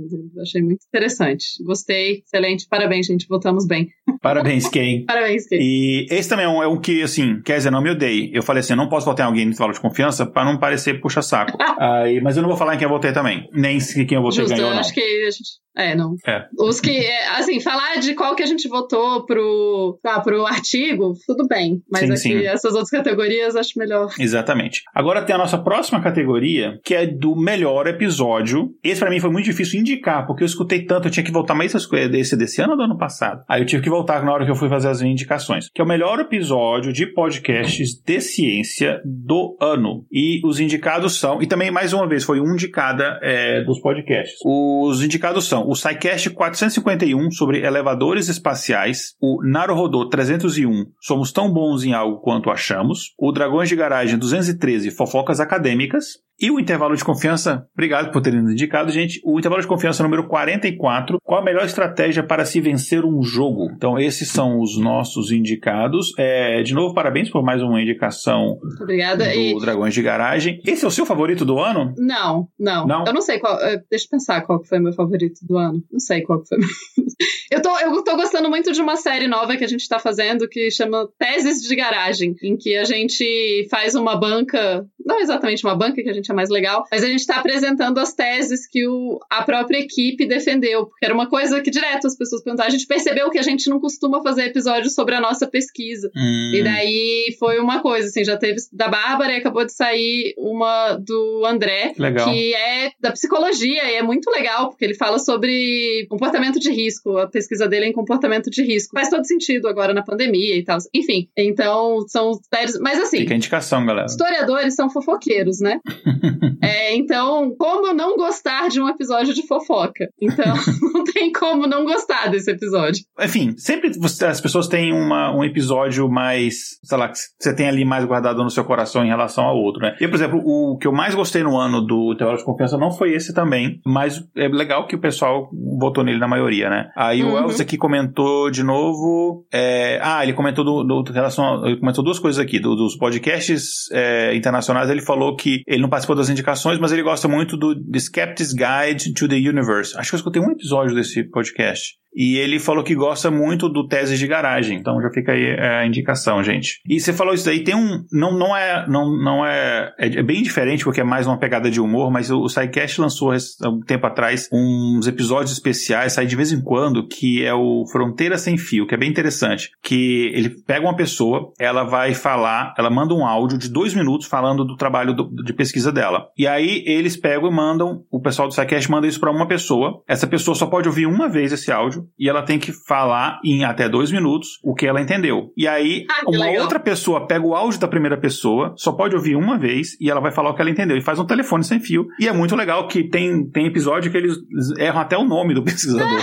[0.41, 1.45] Achei muito interessante.
[1.63, 2.65] Gostei, excelente.
[2.69, 3.27] Parabéns, gente.
[3.27, 3.87] Votamos bem.
[4.21, 5.05] Parabéns, Ken.
[5.05, 5.57] Parabéns, Ken.
[5.59, 8.31] E esse também é um, é um que, assim, quer dizer, não me odeie.
[8.33, 10.59] Eu falei assim, eu não posso votar em alguém no intervalo de confiança para não
[10.59, 11.57] parecer puxa-saco.
[11.79, 13.47] Aí, mas eu não vou falar em quem eu votei também.
[13.53, 14.81] Nem se quem eu votei Justo, ganhou, eu não.
[14.81, 15.67] acho que a gente...
[15.75, 16.15] É, não.
[16.25, 16.45] É.
[16.59, 21.13] Os que, é, assim, falar de qual que a gente votou pro, tá, pro artigo,
[21.25, 21.81] tudo bem.
[21.89, 22.47] Mas Sim, aqui, sim.
[22.47, 24.13] essas outras categorias, acho melhor.
[24.19, 24.83] Exatamente.
[24.93, 28.69] Agora tem a nossa próxima categoria, que é do melhor episódio.
[28.83, 31.55] Esse pra mim foi muito difícil indicar, porque eu escutei tanto, eu tinha que voltar,
[31.55, 33.43] mas essa escolha desse desse ano ou do ano passado?
[33.47, 35.69] Aí eu tive que voltar na hora que eu fui fazer as indicações.
[35.73, 40.05] Que é o melhor episódio de podcasts de ciência do ano.
[40.11, 43.79] E os indicados são, e também mais uma vez, foi um de cada é, dos
[43.79, 44.37] podcasts.
[44.45, 51.83] Os indicados são o SciCast 451 sobre elevadores espaciais, o Naruhodô 301 Somos tão bons
[51.83, 57.03] em algo quanto achamos, o Dragões de Garagem 213 Fofocas Acadêmicas, e o intervalo de
[57.03, 59.19] confiança, obrigado por terem indicado, gente.
[59.23, 61.17] O intervalo de confiança número 44.
[61.23, 63.69] Qual a melhor estratégia para se vencer um jogo?
[63.75, 66.13] Então, esses são os nossos indicados.
[66.17, 69.25] É, de novo, parabéns por mais uma indicação Obrigada.
[69.25, 69.59] do E...
[69.59, 70.61] Dragões de Garagem.
[70.65, 71.93] Esse é o seu favorito do ano?
[71.97, 73.03] Não, não, Não?
[73.05, 73.59] Eu não sei qual.
[73.61, 75.83] eh, Deixa eu pensar qual que foi meu favorito do ano.
[75.91, 76.57] Não sei qual que foi.
[77.51, 80.47] eu, tô, eu tô gostando muito de uma série nova que a gente tá fazendo
[80.47, 84.85] que chama Teses de Garagem, em que a gente faz uma banca.
[85.07, 87.97] Não exatamente uma banca, que a gente é mais legal, mas a gente tá apresentando
[87.99, 90.87] as teses que o, a própria equipe defendeu.
[90.87, 92.67] Porque era uma coisa que direto as pessoas perguntavam.
[92.67, 96.11] A gente percebeu que a gente não costuma fazer episódios sobre a nossa pesquisa.
[96.15, 100.33] Hum, E daí foi uma coisa, assim, já teve da Bárbara e acabou de sair
[100.37, 102.29] uma do André, Legal.
[102.29, 107.17] que é da psicologia e é muito legal, porque ele fala sobre comportamento de risco.
[107.17, 108.91] A pesquisa dele é em comportamento de risco.
[108.93, 110.77] Faz todo sentido agora na pandemia e tal.
[110.93, 112.79] Enfim, então são séries.
[112.79, 113.19] Mas assim.
[113.19, 114.07] Fica a indicação, galera.
[114.07, 115.79] Historiadores são fofoqueiros, né?
[116.61, 120.07] É, então, como não gostar de um episódio de fofoca?
[120.21, 120.53] Então,
[120.93, 123.03] não tem como não gostar desse episódio.
[123.19, 127.67] Enfim, sempre você- as pessoas têm uma, um episódio mais, sei lá, que você tem
[127.67, 129.95] ali mais guardado no seu coração em relação ao outro, né?
[129.99, 132.91] Eu, por exemplo, o que eu mais gostei no ano do Intervalo de Confiança não
[132.91, 136.89] foi esse também, mas é legal que o pessoal votou nele na maioria, né?
[136.95, 137.37] Aí o Uhum.
[137.39, 139.45] Elvis aqui comentou de novo.
[139.53, 143.89] é, ah, ele comentou do, do- relação ele comentou duas coisas aqui, do- dos podcasts
[143.91, 144.86] é, internacionais.
[144.89, 148.53] Ele falou que ele não participou das indicações, mas ele gosta muito do The Skeptic's
[148.53, 149.97] Guide to the Universe.
[149.97, 151.97] Acho que eu escutei um episódio desse podcast.
[152.19, 154.79] E ele falou que gosta muito do Teses de Garagem.
[154.79, 156.81] Então já fica aí é, a indicação, gente.
[156.89, 158.03] E você falou isso daí, tem um.
[158.11, 158.87] Não, não é.
[158.89, 160.23] Não, não é, é.
[160.23, 163.69] bem diferente, porque é mais uma pegada de humor, mas o, o SciCast lançou há
[163.69, 168.37] um tempo atrás uns episódios especiais, sai de vez em quando, que é o Fronteira
[168.39, 169.69] Sem Fio, que é bem interessante.
[169.83, 174.25] Que ele pega uma pessoa, ela vai falar, ela manda um áudio de dois minutos
[174.25, 176.29] falando do trabalho do- de pesquisa dela.
[176.35, 180.01] E aí eles pegam e mandam, o pessoal do SciCast manda isso para uma pessoa.
[180.07, 183.63] Essa pessoa só pode ouvir uma vez esse áudio e ela tem que falar em
[183.63, 185.51] até dois minutos o que ela entendeu.
[185.57, 186.61] E aí Ah, uma legal.
[186.63, 190.19] outra pessoa pega o áudio da primeira pessoa, só pode ouvir uma vez e ela
[190.21, 190.97] vai falar o que ela entendeu.
[190.97, 192.07] E faz um telefone sem fio.
[192.19, 194.35] E é muito legal que tem, tem episódio que eles
[194.79, 196.21] erram até o nome do pesquisador.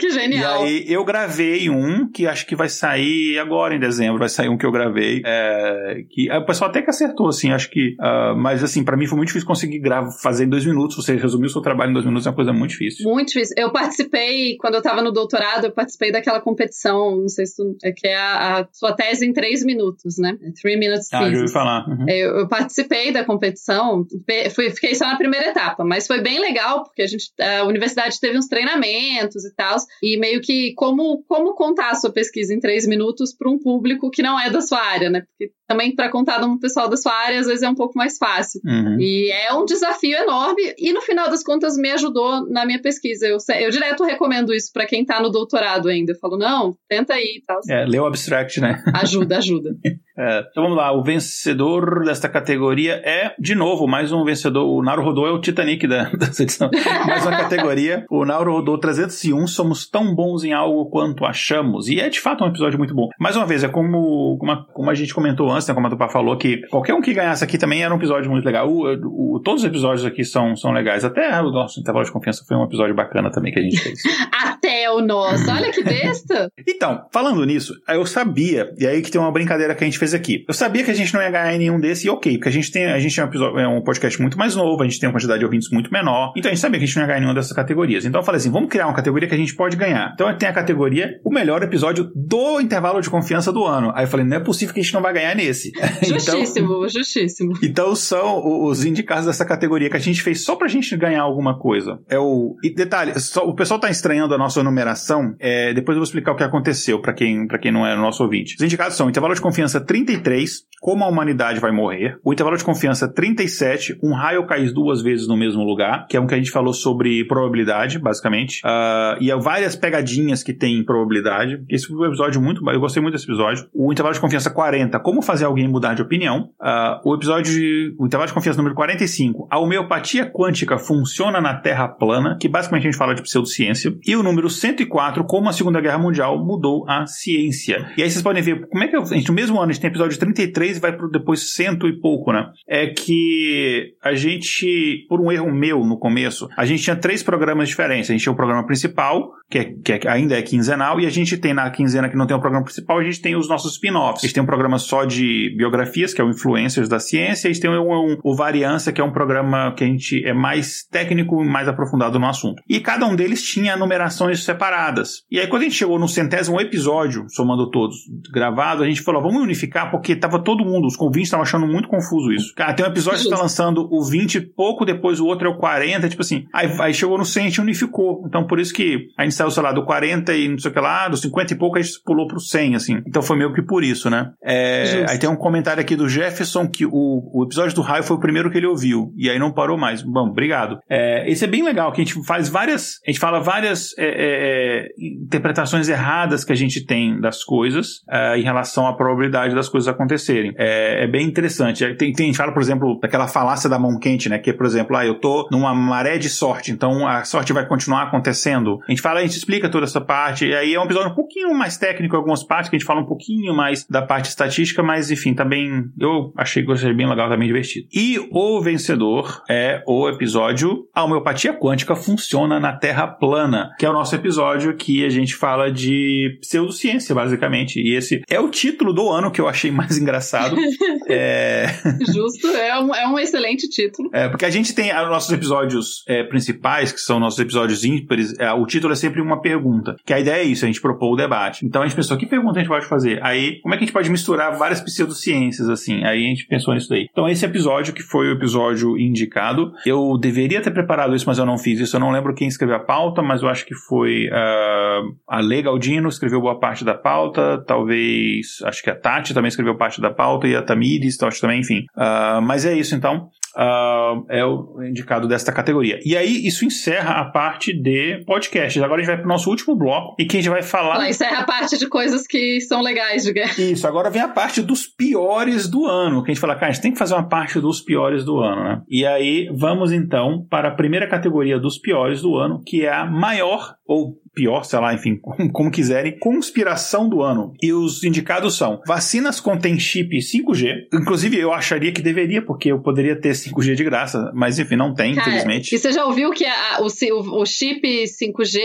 [0.00, 0.62] Que E genial.
[0.62, 4.56] aí eu gravei um que acho que vai sair agora em dezembro, vai sair um
[4.58, 5.22] que eu gravei.
[5.24, 7.94] é, que o pessoal até que acertou, assim, acho que.
[8.00, 10.96] ah, mas assim, pra mim foi muito difícil conseguir gravar, fazer em dois minutos.
[10.96, 13.08] Você resumir o seu trabalho em dois minutos é uma coisa muito difícil.
[13.08, 13.54] Muito difícil.
[13.58, 17.76] Eu participei, quando eu tava no doutorado, eu participei daquela competição, não sei se tu,
[17.84, 20.36] é que é a, a sua tese em três minutos, né?
[20.60, 21.52] Three Minutes Ah, já ouvi Thesis.
[21.52, 21.86] falar.
[21.88, 22.06] Uhum.
[22.08, 26.40] Eu, eu participei da competição, pe- fui, fiquei só na primeira etapa, mas foi bem
[26.40, 29.76] legal, porque a, gente, a universidade teve uns treinamentos e tal.
[30.02, 34.10] E meio que como, como contar a sua pesquisa em três minutos para um público
[34.10, 35.22] que não é da sua área, né?
[35.22, 38.18] Porque também para contar um pessoal da sua área às vezes é um pouco mais
[38.18, 38.60] fácil.
[38.64, 38.96] Uhum.
[38.98, 43.28] E é um desafio enorme e no final das contas me ajudou na minha pesquisa.
[43.28, 46.10] Eu, eu direto recomendo isso para quem está no doutorado ainda.
[46.10, 47.60] Eu falo, não, tenta aí e tal.
[47.68, 48.82] É, lê o abstract, né?
[48.94, 49.70] Ajuda, ajuda.
[50.20, 54.66] É, então vamos lá, o vencedor desta categoria é, de novo, mais um vencedor.
[54.66, 56.68] O Nauro rodou é o Titanic da, dessa edição.
[57.06, 58.04] mais uma categoria.
[58.10, 59.46] O Nauro rodou 301.
[59.46, 61.88] Somos tão bons em algo quanto achamos.
[61.88, 63.08] E é de fato um episódio muito bom.
[63.18, 65.90] Mais uma vez, é como, como, a, como a gente comentou antes, né, como a
[65.90, 68.68] Tupá falou, que qualquer um que ganhasse aqui também era um episódio muito legal.
[68.68, 71.04] O, o, todos os episódios aqui são, são legais.
[71.04, 74.00] Até o nosso intervalo de confiança foi um episódio bacana também que a gente fez.
[74.32, 75.50] Até o nosso.
[75.50, 76.50] Olha que besta.
[76.66, 80.14] então, falando nisso, eu sabia, e aí que tem uma brincadeira que a gente fez
[80.14, 80.44] aqui.
[80.46, 82.52] Eu sabia que a gente não ia ganhar em nenhum desse, e ok, porque a
[82.52, 84.98] gente tem, a gente é um, episódio, é um podcast muito mais novo, a gente
[84.98, 87.02] tem uma quantidade de ouvintes muito menor, então a gente sabia que a gente não
[87.02, 88.04] ia ganhar em nenhuma dessas categorias.
[88.04, 90.12] Então eu falei assim, vamos criar uma categoria que a gente pode ganhar.
[90.14, 93.92] Então tem a categoria o melhor episódio do intervalo de confiança do ano.
[93.94, 95.49] Aí eu falei, não é possível que a gente não vai ganhar nesse.
[96.02, 97.52] Justíssimo, então, justíssimo.
[97.62, 101.58] Então são os indicados dessa categoria que a gente fez só pra gente ganhar alguma
[101.58, 101.98] coisa.
[102.08, 102.56] É o.
[102.62, 105.34] E detalhe, só, o pessoal tá estranhando a nossa numeração.
[105.38, 108.22] É, depois eu vou explicar o que aconteceu para quem, pra quem não é nosso
[108.22, 108.56] ouvinte.
[108.56, 112.18] Os indicados são intervalo de confiança 33, como a humanidade vai morrer.
[112.24, 116.20] O intervalo de confiança 37, um raio cai duas vezes no mesmo lugar, que é
[116.20, 118.60] um que a gente falou sobre probabilidade, basicamente.
[118.64, 121.62] Uh, e há várias pegadinhas que tem em probabilidade.
[121.68, 122.68] Esse foi um episódio muito.
[122.70, 123.66] Eu gostei muito desse episódio.
[123.72, 126.50] O intervalo de confiança 40, como fazer alguém mudar de opinião.
[126.60, 127.52] Uh, o episódio.
[127.52, 132.48] De, o intervalo de confiança número 45, a homeopatia quântica funciona na Terra plana, que
[132.48, 133.94] basicamente a gente fala de pseudociência.
[134.06, 137.90] E o número 104, como a Segunda Guerra Mundial mudou a ciência.
[137.96, 139.80] E aí vocês podem ver como é que a gente, no mesmo ano, a gente
[139.80, 142.50] tem episódio 33 e vai para depois cento e pouco, né?
[142.68, 147.68] É que a gente, por um erro meu no começo, a gente tinha três programas
[147.68, 148.10] diferentes.
[148.10, 151.10] A gente tinha o programa principal, que, é, que é, ainda é quinzenal, e a
[151.10, 153.72] gente tem na quinzena que não tem o programa principal, a gente tem os nossos
[153.74, 154.22] spin-offs.
[154.22, 155.19] A gente tem um programa só de
[155.56, 159.04] biografias, que é o Influencers da Ciência, gente tem um, um, o Variância, que é
[159.04, 162.62] um programa que a gente é mais técnico e mais aprofundado no assunto.
[162.68, 165.22] E cada um deles tinha numerações separadas.
[165.30, 167.96] E aí, quando a gente chegou no centésimo episódio, somando todos,
[168.32, 171.88] gravado, a gente falou, vamos unificar, porque tava todo mundo, os convintes estavam achando muito
[171.88, 172.54] confuso isso.
[172.54, 175.56] Cara, tem um episódio que está lançando o 20 pouco, depois o outro é o
[175.56, 176.46] 40, tipo assim.
[176.52, 178.24] Aí, aí chegou no 100 a gente unificou.
[178.26, 180.74] Então, por isso que a gente saiu, sei lá, do 40 e não sei o
[180.74, 183.02] que lá, do 50 e pouco a gente pulou pro 100, assim.
[183.06, 184.32] Então foi meio que por isso, né?
[184.42, 188.16] É, aí tem um comentário aqui do Jefferson que o, o episódio do raio foi
[188.16, 189.12] o primeiro que ele ouviu.
[189.16, 190.02] E aí não parou mais.
[190.02, 190.78] Bom, obrigado.
[190.88, 193.00] É, esse é bem legal, que a gente faz várias.
[193.06, 194.88] A gente fala várias é, é, é
[195.24, 199.88] interpretações erradas que a gente tem das coisas é, em relação à probabilidade das coisas
[199.88, 200.52] acontecerem.
[200.56, 201.84] É, bem interessante.
[201.96, 204.38] Tem, tem, a gente fala, por exemplo, daquela falácia da mão quente, né?
[204.38, 208.04] Que, por exemplo, ah, eu tô numa maré de sorte, então a sorte vai continuar
[208.04, 208.78] acontecendo.
[208.86, 211.14] A gente fala, a gente explica toda essa parte, e aí é um episódio um
[211.14, 214.28] pouquinho mais técnico em algumas partes, que a gente fala um pouquinho mais da parte
[214.28, 217.86] estatística, mas enfim, também eu achei que seja bem legal, também divertido.
[217.92, 223.90] E o vencedor é o episódio A Homeopatia Quântica Funciona na Terra Plana, que é
[223.90, 227.80] o nosso episódio que a gente fala de pseudociência, basicamente.
[227.80, 230.56] E esse é o título do ano que eu achei mais engraçado.
[231.08, 231.66] é...
[232.00, 234.10] Justo, é um, é um excelente título.
[234.12, 238.34] É, porque a gente tem os nossos episódios é, principais, que são nossos episódios ímpares,
[238.38, 239.96] é, o título é sempre uma pergunta.
[240.04, 241.64] Que a ideia é isso, a gente propôs o debate.
[241.64, 243.22] Então a gente pensou, que pergunta a gente pode fazer?
[243.22, 246.04] Aí, como é que a gente pode misturar várias pseudociências, assim?
[246.04, 247.08] Aí a gente pensou nisso daí.
[247.10, 251.46] Então esse episódio, que foi o episódio indicado, eu deveria ter preparado isso, mas eu
[251.46, 251.96] não fiz isso.
[251.96, 255.62] Eu não lembro quem escreveu a pauta, mas eu acho que foi uh, a Lê
[255.62, 260.10] Galdino escreveu boa parte da pauta, talvez, acho que a Tati também escreveu parte da
[260.10, 261.84] pauta e a Tamires, acho também, enfim.
[261.96, 265.98] Uh, mas é isso, então uh, é o indicado desta categoria.
[266.04, 268.82] E aí, isso encerra a parte de podcasts.
[268.82, 270.98] Agora a gente vai para o nosso último bloco e que a gente vai falar.
[270.98, 273.54] Não, encerra a parte de coisas que são legais de guerra.
[273.58, 276.22] Isso, agora vem a parte dos piores do ano.
[276.22, 278.38] Que a gente fala, cara, a gente tem que fazer uma parte dos piores do
[278.38, 278.82] ano, né?
[278.88, 283.04] E aí, vamos então para a primeira categoria dos piores do ano, que é a
[283.04, 287.52] maior ou pior, sei lá, enfim, como, como, quiserem, conspiração do ano.
[287.62, 290.88] E os indicados são vacinas contém chip 5G.
[290.94, 294.94] Inclusive, eu acharia que deveria, porque eu poderia ter 5G de graça, mas enfim, não
[294.94, 295.74] tem, Cara, infelizmente.
[295.74, 298.58] E você já ouviu que a, o, o, chip 5G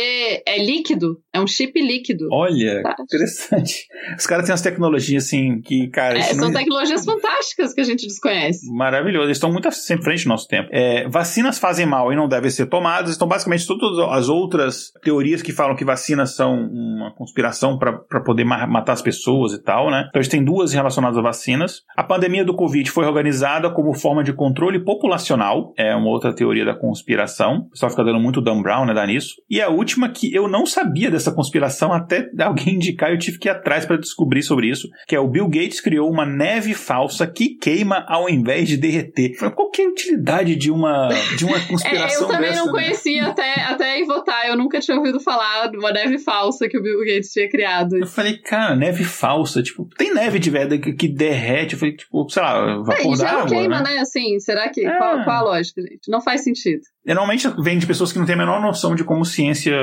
[0.48, 1.18] é líquido?
[1.34, 2.30] É um chip líquido.
[2.32, 2.96] Olha, tá.
[3.02, 3.86] interessante.
[4.18, 6.18] Os caras têm umas tecnologias assim que, cara.
[6.18, 6.54] É, são não...
[6.54, 8.72] tecnologias fantásticas que a gente desconhece.
[8.72, 9.28] Maravilhoso.
[9.28, 10.70] Eles estão muito sempre frente do nosso tempo.
[10.72, 13.16] É, vacinas fazem mal e não devem ser tomadas.
[13.16, 18.22] Então, basicamente, todas as outras teorias que falam falam que vacinas são uma conspiração para
[18.24, 20.06] poder matar as pessoas e tal, né?
[20.10, 21.82] Então a gente tem duas relacionadas a vacinas.
[21.98, 26.64] A pandemia do Covid foi organizada como forma de controle populacional, é uma outra teoria
[26.64, 27.66] da conspiração.
[27.68, 29.36] O pessoal fica dando muito Dan Brown, né, dá nisso.
[29.50, 33.48] E a última que eu não sabia dessa conspiração até alguém indicar, eu tive que
[33.48, 37.26] ir atrás para descobrir sobre isso, que é o Bill Gates criou uma neve falsa
[37.26, 39.36] que queima ao invés de derreter.
[39.56, 42.74] Qual que é a utilidade de uma, de uma conspiração é, Eu também dessa, não
[42.74, 42.84] né?
[42.84, 44.48] conhecia até, até votar.
[44.48, 47.98] Eu nunca tinha ouvido falar uma neve falsa que o Bill Gates tinha criado.
[47.98, 49.62] Eu falei, cara, neve falsa.
[49.62, 51.74] Tipo, tem neve de verdade que, que derrete.
[51.74, 53.96] Eu falei, tipo, sei lá, vapor é, já d'água, queima, né?
[53.96, 54.00] né?
[54.00, 54.86] Assim, será que...
[54.86, 54.98] É.
[54.98, 56.10] Qual, qual a lógica, gente?
[56.10, 56.82] Não faz sentido.
[57.06, 59.76] Normalmente vem de pessoas que não têm a menor noção de como ciência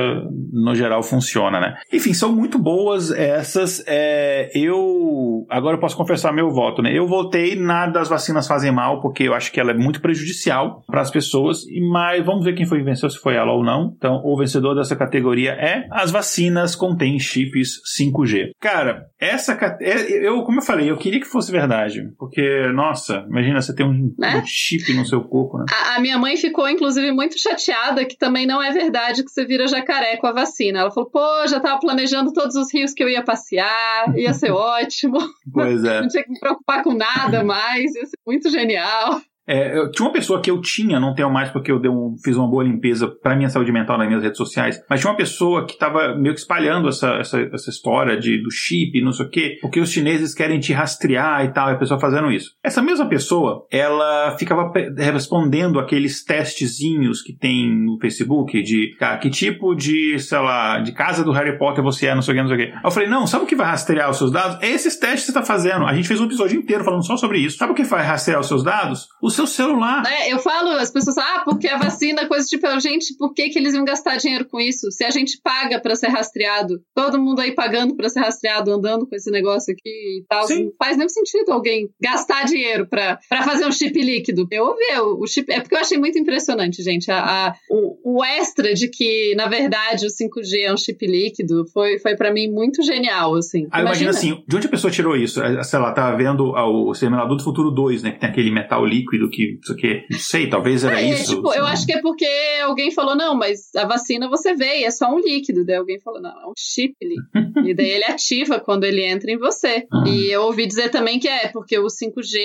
[0.53, 1.77] no geral funciona, né?
[1.93, 3.83] Enfim, são muito boas essas.
[3.87, 6.93] É, eu agora eu posso confessar meu voto, né?
[6.93, 10.83] Eu votei na das vacinas fazem mal porque eu acho que ela é muito prejudicial
[10.87, 11.63] para as pessoas.
[11.93, 13.95] Mas vamos ver quem foi que venceu, se foi ela ou não.
[13.97, 18.51] Então, o vencedor dessa categoria é as vacinas contêm chips 5G.
[18.61, 23.61] Cara, essa é, eu como eu falei, eu queria que fosse verdade, porque nossa, imagina
[23.61, 24.37] você ter um, Né?
[24.37, 25.67] um chip no seu corpo, né?
[25.71, 29.45] A, a minha mãe ficou, inclusive, muito chateada que também não é verdade que você
[29.45, 30.81] vira jacaré com a vacina.
[30.81, 34.51] Ela falou, pô, já tava planejando todos os rios que eu ia passear, ia ser
[34.53, 35.19] ótimo.
[35.53, 36.01] Pois é.
[36.03, 39.21] Não tinha que me preocupar com nada mais, ia ser muito genial.
[39.47, 42.49] É, tinha uma pessoa que eu tinha, não tenho mais porque eu um- fiz uma
[42.49, 45.73] boa limpeza para minha saúde mental nas minhas redes sociais, mas tinha uma pessoa que
[45.73, 49.59] estava meio que espalhando essa, essa, essa história de, do chip, não sei o quê,
[49.61, 52.53] porque os chineses querem te rastrear e tal, e a pessoa fazendo isso.
[52.63, 59.31] Essa mesma pessoa, ela ficava respondendo aqueles testezinhos que tem no Facebook de ah, que
[59.31, 62.43] tipo de, sei lá, de casa do Harry Potter você é, não sei o que,
[62.43, 62.73] não sei o que.
[62.77, 64.59] Aí eu falei, não, sabe o que vai rastrear os seus dados?
[64.63, 65.85] É esses testes que você está fazendo.
[65.85, 67.59] A gente fez um episódio inteiro falando só sobre isso.
[67.59, 69.09] Sabe o que vai rastrear os seus dados?
[69.21, 70.03] O seu celular.
[70.03, 70.31] Né?
[70.33, 73.59] Eu falo, as pessoas falam, ah, porque a vacina, coisa tipo, gente, por que, que
[73.59, 74.91] eles iam gastar dinheiro com isso?
[74.91, 79.07] Se a gente paga pra ser rastreado, todo mundo aí pagando pra ser rastreado, andando
[79.07, 79.89] com esse negócio aqui
[80.21, 80.65] e tal, Sim.
[80.65, 84.47] não faz nenhum sentido alguém gastar dinheiro pra, pra fazer um chip líquido.
[84.51, 87.19] Eu ouvi o, o chip, é porque eu achei muito impressionante, gente, a,
[87.49, 91.99] a- o, o extra de que, na verdade, o 5G é um chip líquido foi,
[91.99, 93.67] foi para mim muito genial, assim.
[93.71, 95.43] Ah, imagina assim, de onde a pessoa tirou isso?
[95.43, 98.13] É, Sei lá, tá vendo ah, o Exterminador do Futuro 2, né?
[98.13, 101.37] Que tem aquele metal líquido que, isso aqui, não sei, talvez era É, isso.
[101.37, 102.27] tipo, eu acho que é porque
[102.65, 105.65] alguém falou, não, mas a vacina você vê, e é só um líquido.
[105.65, 107.23] Daí alguém falou, não, é um chip líquido.
[107.69, 109.87] e daí ele ativa quando ele entra em você.
[109.93, 110.05] Ah.
[110.07, 112.37] E eu ouvi dizer também que é, porque o 5G,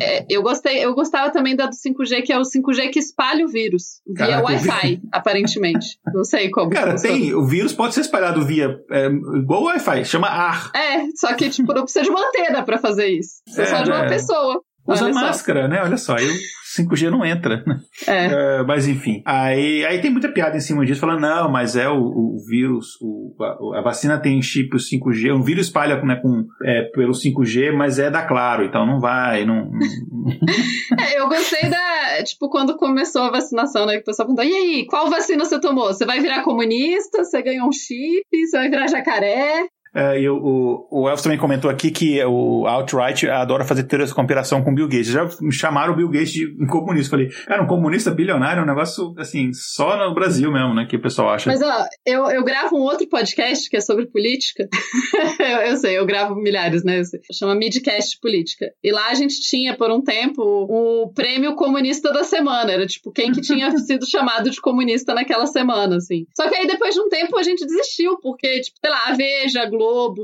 [0.00, 3.44] é, eu gostei, eu gostava também da do 5G, que é o 5G que espalha
[3.44, 4.00] o vírus.
[4.06, 5.98] Via vi- Wi-Fi, aparentemente.
[6.14, 6.70] Não sei como.
[6.70, 7.34] Cara, tem.
[7.34, 8.78] O vírus pode ser espalhado via.
[8.90, 10.70] É, igual o Wi-Fi, chama ar.
[10.74, 13.42] É, só que, tipo, não precisa de uma antena pra fazer isso.
[13.44, 14.08] Precisa É, só de uma né?
[14.08, 14.62] pessoa.
[14.86, 15.20] Usa Olha só.
[15.20, 15.80] máscara, né?
[15.82, 16.32] Olha só, aí o
[16.76, 17.62] 5G não entra.
[17.66, 17.80] né?
[18.08, 18.26] É.
[18.26, 19.22] É, mas enfim.
[19.24, 22.96] Aí, aí tem muita piada em cima disso, falando, não, mas é o, o vírus,
[23.00, 23.32] o,
[23.74, 27.98] a, a vacina tem chip 5G, o vírus espalha né, com, é, pelo 5G, mas
[28.00, 29.70] é da Claro, então não vai, não.
[29.70, 29.78] não-
[30.98, 32.22] É, eu gostei da.
[32.24, 33.94] Tipo, quando começou a vacinação, né?
[33.94, 35.86] Que o pessoal perguntou: e aí, qual vacina você tomou?
[35.92, 37.24] Você vai virar comunista?
[37.24, 38.24] Você ganhou um chip?
[38.32, 39.66] Você vai virar jacaré?
[39.94, 44.08] É, e o, o, o Elvis também comentou aqui que o Outright adora fazer teorias
[44.08, 45.08] de conspiração com o Bill Gates.
[45.08, 47.10] Já me chamaram o Bill Gates de um comunista.
[47.10, 50.86] Falei, cara, um comunista bilionário é um negócio, assim, só no Brasil mesmo, né?
[50.88, 51.50] Que o pessoal acha.
[51.50, 54.66] Mas, ó, eu, eu gravo um outro podcast que é sobre política.
[55.38, 57.02] eu, eu sei, eu gravo milhares, né?
[57.32, 58.72] Chama Midcast Política.
[58.82, 62.72] E lá a gente tinha, por um tempo, o prêmio comunista da semana.
[62.72, 66.26] Era, tipo, quem que tinha sido chamado de comunista naquela semana, assim.
[66.34, 69.12] Só que aí, depois de um tempo, a gente desistiu, porque, tipo, sei lá, a
[69.12, 69.81] Veja, a Globo,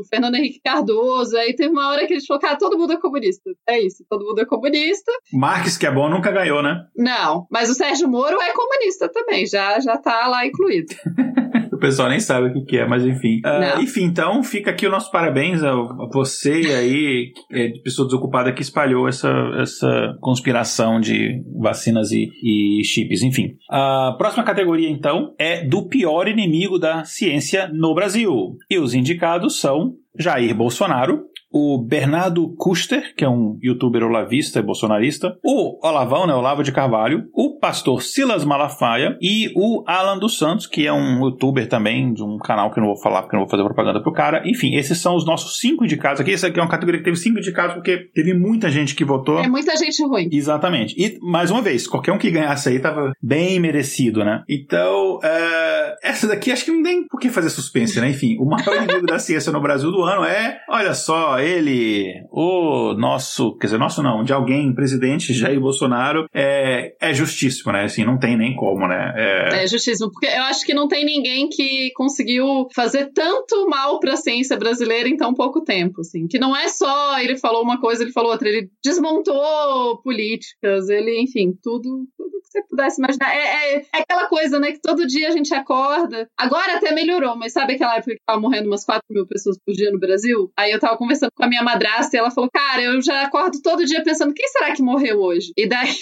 [0.08, 3.50] Fernando Henrique Cardoso, aí teve uma hora que eles falaram, cara, todo mundo é comunista.
[3.68, 5.12] É isso, todo mundo é comunista.
[5.32, 6.86] Marques, que é bom, nunca ganhou, né?
[6.96, 10.94] Não, mas o Sérgio Moro é comunista também, já, já tá lá incluído.
[11.78, 13.40] O pessoal nem sabe o que, que é, mas enfim.
[13.44, 13.80] Não.
[13.80, 18.52] enfim, então fica aqui o nosso parabéns a, a você aí, é, de pessoa desocupada
[18.52, 23.54] que espalhou essa, essa conspiração de vacinas e, e chips, enfim.
[23.70, 28.56] A próxima categoria, então, é do pior inimigo da ciência no Brasil.
[28.68, 34.62] E os indicados são Jair Bolsonaro, o Bernardo Custer, que é um youtuber olavista e
[34.62, 40.38] bolsonarista, o Olavão, né, Olavo de Carvalho, o pastor Silas Malafaia e o Alan dos
[40.38, 43.34] Santos, que é um youtuber também, de um canal que eu não vou falar porque
[43.34, 44.42] eu não vou fazer propaganda pro cara.
[44.44, 46.32] Enfim, esses são os nossos cinco indicados aqui.
[46.32, 49.38] Essa aqui é uma categoria que teve cinco indicados porque teve muita gente que votou.
[49.38, 50.28] É muita gente ruim.
[50.30, 50.94] Exatamente.
[50.98, 54.42] E, mais uma vez, qualquer um que ganhasse aí tava bem merecido, né?
[54.48, 58.10] Então, é, essa daqui acho que não tem por que fazer suspense, né?
[58.10, 62.94] Enfim, o maior inimigo da ciência no Brasil do ano é, olha só, ele, o
[62.94, 67.84] nosso, quer dizer, nosso não, de alguém, presidente Jair Bolsonaro, é, é justíssimo, né?
[67.84, 69.12] Assim, não tem nem como, né?
[69.16, 69.64] É...
[69.64, 74.14] é justíssimo, porque eu acho que não tem ninguém que conseguiu fazer tanto mal para
[74.14, 76.26] a ciência brasileira em tão pouco tempo, assim.
[76.26, 81.20] Que não é só ele falou uma coisa, ele falou outra, ele desmontou políticas, ele,
[81.20, 83.34] enfim, tudo, tudo você pudesse imaginar.
[83.34, 86.28] É, é, é, aquela coisa, né, que todo dia a gente acorda.
[86.36, 89.72] Agora até melhorou, mas sabe aquela época que tava morrendo umas 4 mil pessoas por
[89.72, 90.50] dia no Brasil?
[90.56, 93.60] Aí eu tava conversando com a minha madrasta e ela falou: Cara, eu já acordo
[93.62, 95.52] todo dia pensando, quem será que morreu hoje?
[95.56, 95.94] E daí.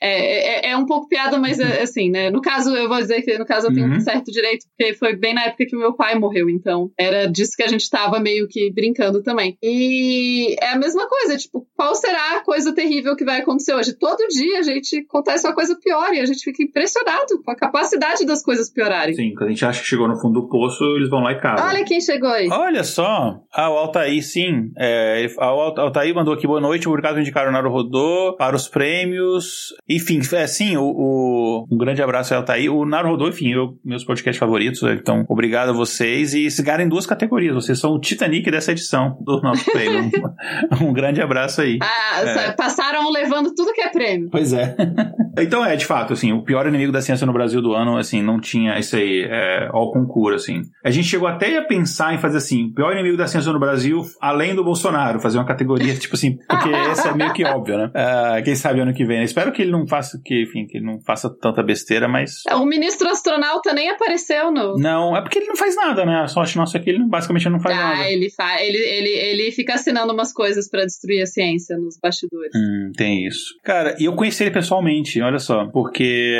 [0.00, 2.30] É, é, é, um pouco piada, mas é, assim, né?
[2.30, 3.96] No caso, eu vou dizer que no caso eu tenho uhum.
[3.96, 7.52] um certo direito, porque foi bem na época que meu pai morreu, então era disso
[7.56, 9.56] que a gente tava meio que brincando também.
[9.62, 13.94] E é a mesma coisa, tipo, qual será a coisa terrível que vai acontecer hoje?
[13.94, 17.56] Todo dia a gente acontece uma coisa pior e a gente fica impressionado com a
[17.56, 19.14] capacidade das coisas piorarem.
[19.14, 21.40] Sim, quando a gente acha que chegou no fundo do poço, eles vão lá e
[21.40, 21.64] cavam.
[21.66, 22.48] Olha quem chegou aí.
[22.50, 24.70] Olha só, ah, o Altair, sim.
[24.76, 29.61] É, o Altair mandou aqui boa noite, por acaso indicaram o Naruhodô para os prêmios.
[29.88, 32.72] Enfim, é sim, o, o, um grande abraço ao Altair.
[32.72, 36.34] O Naruhodô, enfim, eu, meus podcasts favoritos, então obrigado a vocês.
[36.34, 40.10] E se em duas categorias, vocês são o Titanic dessa edição do nosso prêmio.
[40.80, 41.78] um, um grande abraço aí.
[41.82, 42.52] Ah, é.
[42.52, 44.28] passaram levando tudo que é prêmio.
[44.30, 44.74] Pois é.
[45.38, 48.22] então é, de fato, assim, o pior inimigo da ciência no Brasil do ano, assim,
[48.22, 50.62] não tinha isso aí, é, ao concurso, assim.
[50.84, 53.60] A gente chegou até a pensar em fazer assim, o pior inimigo da ciência no
[53.60, 57.76] Brasil, além do Bolsonaro, fazer uma categoria, tipo assim, porque esse é meio que óbvio,
[57.78, 57.86] né?
[57.86, 59.24] Uh, quem sabe ano que vem, né?
[59.24, 62.42] Espero que ele não faça, que, enfim, que ele não faça tanta besteira, mas...
[62.52, 64.76] O ministro astronauta nem apareceu no...
[64.76, 66.22] Não, é porque ele não faz nada, né?
[66.22, 68.02] A sorte nossa é que ele basicamente não faz ah, nada.
[68.02, 71.98] Ah, ele, fa ele, ele, ele fica assinando umas coisas para destruir a ciência nos
[71.98, 72.52] bastidores.
[72.54, 73.54] Hum, tem isso.
[73.62, 76.34] Cara, e eu conheci ele pessoalmente, olha só, porque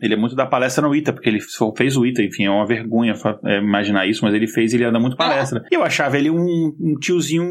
[0.00, 1.40] ele é muito da palestra no ITA, porque ele
[1.76, 4.98] fez o ITA, enfim, é uma vergonha é, imaginar isso, mas ele fez, ele anda
[4.98, 5.64] muito palestra.
[5.70, 7.48] E eu achava ele um, um, tiozinho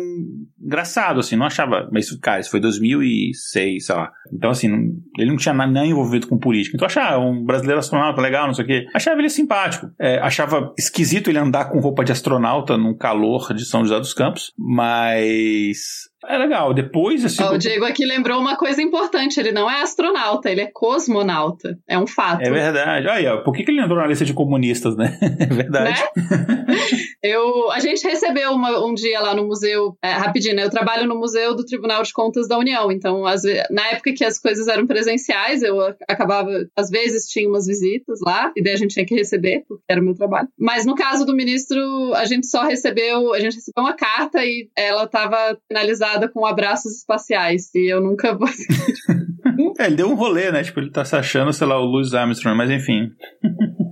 [0.62, 4.12] engraçado, assim, não achava, mas, cara, isso foi 2006, sei lá.
[4.32, 4.70] Então, assim,
[5.18, 6.76] ele não tinha nada envolvido com política.
[6.76, 8.86] Então, achava um brasileiro astronauta legal, não sei o quê.
[8.94, 9.90] Achava ele simpático.
[10.00, 14.14] É, achava esquisito ele andar com roupa de astronauta num calor de São José dos
[14.14, 16.74] Campos, mas é legal.
[16.74, 17.42] Depois, assim.
[17.44, 21.78] O Diego aqui lembrou uma coisa importante: ele não é astronauta, ele é cosmonauta.
[21.88, 22.42] É um fato.
[22.42, 23.08] É verdade.
[23.08, 25.18] Olha, por que, que ele entrou na lista de comunistas, né?
[25.40, 26.02] É verdade.
[26.02, 26.78] Né?
[27.24, 30.66] eu, a gente recebeu uma, um dia lá no museu, é, rapidinho, né?
[30.66, 32.92] Eu trabalho no Museu do Tribunal de Contas da União.
[32.92, 33.42] Então, às,
[33.72, 38.52] na época que as coisas eram presenciais, eu acabava, às vezes, tinha umas visitas lá,
[38.56, 40.50] e daí a gente tinha que receber, porque era o meu trabalho.
[40.60, 41.80] Mas no caso do ministro,
[42.16, 46.98] a gente só recebeu, a gente recebeu uma carta e ela estava finalizada com abraços
[46.98, 47.70] espaciais.
[47.76, 48.48] E eu nunca vou.
[49.78, 50.64] é, ele deu um rolê, né?
[50.64, 53.12] Tipo, ele tá se achando, sei lá, o Louis Armstrong, mas enfim.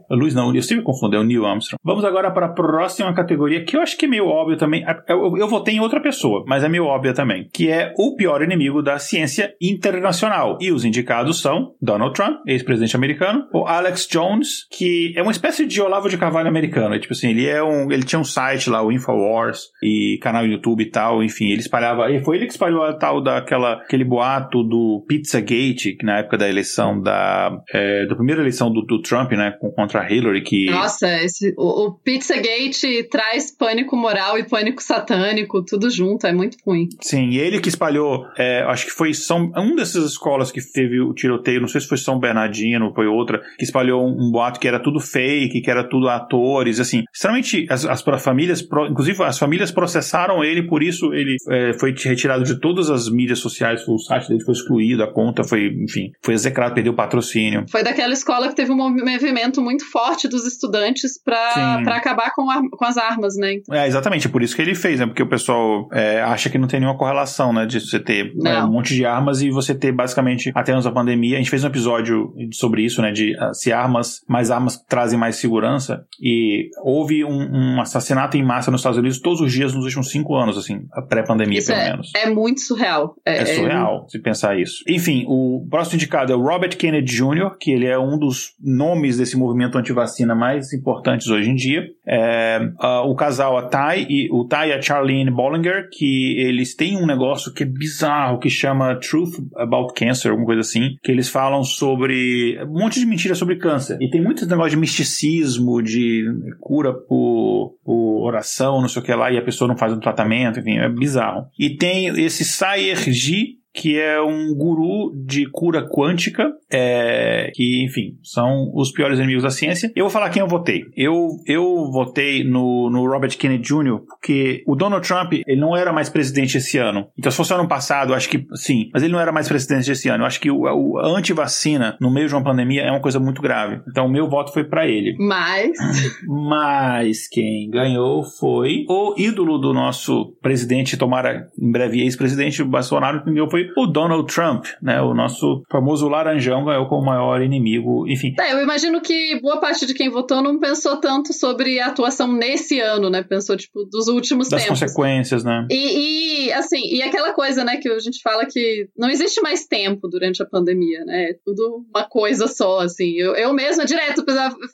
[0.10, 1.80] Luiz não, eu sempre confundo, é o Neil Armstrong.
[1.84, 4.84] Vamos agora para a próxima categoria, que eu acho que é meio óbvio também.
[5.08, 8.41] Eu, eu votei em outra pessoa, mas é meio óbvia também, que é o pior
[8.41, 10.58] inimigo da ciência internacional.
[10.62, 15.66] E os indicados são Donald Trump, ex-presidente americano, o Alex Jones, que é uma espécie
[15.66, 16.95] de Olavo de Carvalho americano.
[16.95, 20.45] É, tipo assim, ele é um, ele tinha um site lá, o Infowars, e canal
[20.45, 24.03] YouTube e tal, enfim, ele espalhava, e foi ele que espalhou a tal daquela, aquele
[24.03, 29.01] boato do Pizzagate, que na época da eleição da, é, da primeira eleição do, do
[29.01, 30.66] Trump, né, contra a Hillary que.
[30.66, 36.58] Nossa, esse, o, o Pizzagate traz pânico moral e pânico satânico, tudo junto, é muito
[36.66, 36.88] ruim.
[37.02, 39.52] Sim, e ele que espalhou, é, acho que foi São.
[39.58, 43.41] Um dessas escolas que teve o tiroteio, não sei se foi São Bernardino, foi outra,
[43.58, 47.04] que espalhou um, um boato que era tudo fake, que era tudo atores, assim.
[47.14, 52.43] Extremamente, as, as famílias, inclusive as famílias processaram ele, por isso ele é, foi retirado
[52.43, 56.34] de todas as mídias sociais, o site dele foi excluído, a conta foi, enfim, foi
[56.34, 57.66] execrado, perdeu o patrocínio.
[57.70, 62.62] Foi daquela escola que teve um movimento muito forte dos estudantes para acabar com, a,
[62.70, 63.56] com as armas, né?
[63.72, 65.06] É, exatamente, por isso que ele fez, né?
[65.06, 67.66] Porque o pessoal é, acha que não tem nenhuma correlação, né?
[67.66, 70.92] De você ter é, um monte de armas e você ter basicamente, até antes da
[70.92, 73.12] pandemia, a gente fez um episódio sobre isso, né?
[73.12, 76.06] De uh, se armas, mais armas trazem mais segurança.
[76.22, 80.10] E houve um, um, assassinato em massa nos Estados Unidos todos os dias nos últimos
[80.10, 82.12] cinco anos, assim, pré-pandemia, pelo é, menos.
[82.16, 83.16] É muito surreal.
[83.26, 84.84] É, é surreal, se pensar isso.
[84.88, 89.18] Enfim, o próximo indicado é o Robert Kennedy Jr., que ele é um dos nomes
[89.18, 91.84] desse movimento antivacina mais importantes hoje em dia.
[92.05, 92.59] É,
[93.05, 97.05] o casal, a Ty e o Ty e a Charlene Bollinger, que eles têm um
[97.05, 101.63] negócio que é bizarro, que chama Truth About Cancer, alguma coisa assim, que eles falam
[101.63, 103.97] sobre um monte de mentiras sobre câncer.
[104.01, 106.25] E tem muito negócio de misticismo, de
[106.59, 109.99] cura por, por oração, não sei o que lá, e a pessoa não faz um
[109.99, 111.45] tratamento, enfim, é bizarro.
[111.57, 118.17] E tem esse Sayer G, que é um guru de cura quântica, é, que, enfim,
[118.23, 119.91] são os piores inimigos da ciência.
[119.95, 120.86] Eu vou falar quem eu votei.
[120.95, 125.93] Eu, eu votei no, no Robert Kennedy Jr., porque o Donald Trump, ele não era
[125.93, 127.07] mais presidente esse ano.
[127.17, 130.09] Então, se fosse ano passado, acho que sim, mas ele não era mais presidente esse
[130.09, 130.23] ano.
[130.23, 133.41] Eu acho que o, o anti-vacina no meio de uma pandemia é uma coisa muito
[133.41, 133.80] grave.
[133.88, 135.15] Então, o meu voto foi para ele.
[135.19, 135.71] Mas.
[136.28, 143.32] Mas quem ganhou foi o ídolo do nosso presidente, tomara em breve ex-presidente Bolsonaro, que
[143.32, 145.01] ganhou foi o Donald Trump, né?
[145.01, 148.34] O nosso famoso laranjão ganhou como maior inimigo, enfim.
[148.39, 152.32] É, eu imagino que boa parte de quem votou não pensou tanto sobre a atuação
[152.32, 153.24] nesse ano, né?
[153.24, 154.80] Pensou, tipo, dos últimos das tempos.
[154.80, 155.68] Das consequências, né?
[155.70, 159.65] E, e, assim, e aquela coisa, né, que a gente fala que não existe mais
[159.65, 161.32] tempo durante a pandemia, né?
[161.32, 163.13] É tudo uma coisa só, assim.
[163.18, 164.24] Eu, eu mesma, direto,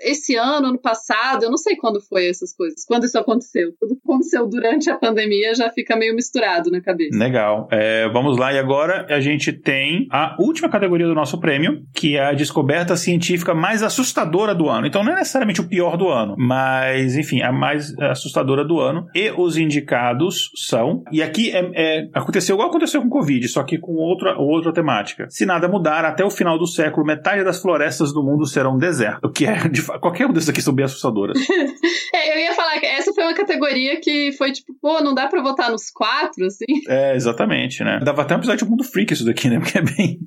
[0.01, 3.73] esse ano, ano passado, eu não sei quando foi essas coisas, quando isso aconteceu.
[3.79, 7.17] Tudo que aconteceu durante a pandemia já fica meio misturado na cabeça.
[7.17, 7.67] Legal.
[7.71, 12.17] É, vamos lá, e agora a gente tem a última categoria do nosso prêmio, que
[12.17, 14.88] é a descoberta científica mais assustadora do ano.
[14.88, 19.07] Então não é necessariamente o pior do ano, mas, enfim, a mais assustadora do ano.
[19.15, 21.03] E os indicados são.
[21.11, 24.73] E aqui é, é, aconteceu igual aconteceu com o Covid, só que com outra, outra
[24.73, 25.27] temática.
[25.29, 29.25] Se nada mudar, até o final do século, metade das florestas do mundo serão deserto.
[29.25, 31.38] O que é, de, qualquer um desses aqui são bem assustadoras.
[32.13, 35.27] é, eu ia falar que essa foi uma categoria que foi tipo, pô, não dá
[35.27, 36.65] pra votar nos quatro, assim?
[36.88, 37.99] É, exatamente, né?
[38.03, 39.59] Dava até um episódio mundo freak isso daqui, né?
[39.59, 40.20] Porque é bem.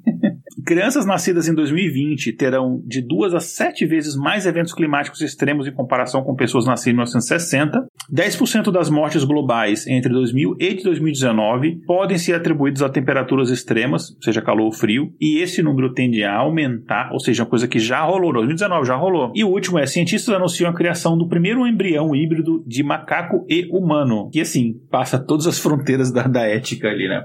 [0.66, 5.72] Crianças nascidas em 2020 terão de duas a sete vezes mais eventos climáticos extremos em
[5.72, 7.86] comparação com pessoas nascidas em 1960.
[8.12, 14.42] 10% das mortes globais entre 2000 e 2019 podem ser atribuídos a temperaturas extremas, seja
[14.42, 18.02] calor ou frio, e esse número tende a aumentar, ou seja, uma coisa que já
[18.02, 19.32] rolou, 2019 já rolou.
[19.36, 23.68] E o último é, cientistas anunciam a criação do primeiro embrião híbrido de macaco e
[23.70, 27.24] humano, que assim, passa todas as fronteiras da, da ética ali, né?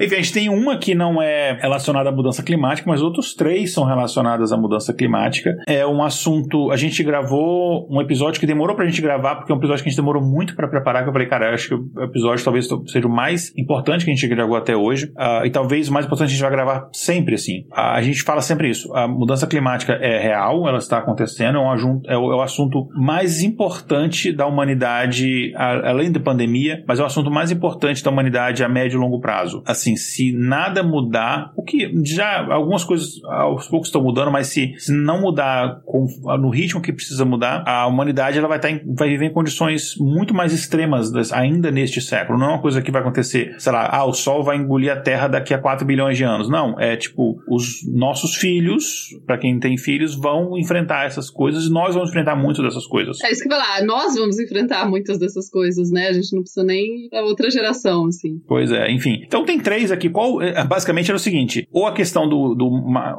[0.00, 3.72] Enfim, a gente tem uma que não é relacionada à mudança climática, mas outros três
[3.72, 5.56] são relacionados à mudança climática.
[5.66, 9.54] É um assunto, a gente gravou um episódio que demorou pra gente gravar, porque é
[9.54, 11.74] um episódio que a gente demorou muito para preparar, que eu falei, cara, acho que
[11.74, 15.50] o episódio talvez seja o mais importante que a gente gravou até hoje, uh, e
[15.50, 17.60] talvez o mais importante a gente vai gravar sempre, assim.
[17.70, 21.60] Uh, a gente fala sempre isso, a mudança climática é real, ela está acontecendo, é,
[21.60, 26.98] um, é, o, é o assunto mais importante da humanidade, a, além da pandemia, mas
[26.98, 29.62] é o assunto mais importante da humanidade a médio e longo prazo.
[29.66, 34.74] Assim, se nada mudar, o que já algumas coisas aos poucos estão mudando, mas se,
[34.78, 36.06] se não mudar com,
[36.38, 39.94] no ritmo que precisa mudar, a humanidade ela vai, estar em, vai viver em condições
[39.98, 42.38] muito mais extremas ainda neste século.
[42.38, 44.96] Não é uma coisa que vai acontecer, sei lá, ah, o Sol vai engolir a
[44.96, 46.48] Terra daqui a 4 bilhões de anos.
[46.48, 51.72] Não, é tipo, os nossos filhos, para quem tem filhos, vão enfrentar essas coisas e
[51.72, 53.18] nós vamos enfrentar muitas dessas coisas.
[53.24, 56.08] É isso que eu falar, nós vamos enfrentar muitas dessas coisas, né?
[56.08, 58.40] A gente não precisa nem a outra geração, assim.
[58.46, 59.22] Pois é, enfim.
[59.26, 60.08] Então tem três aqui.
[60.08, 62.68] Qual, é, basicamente era o seguinte, ou a questão do, do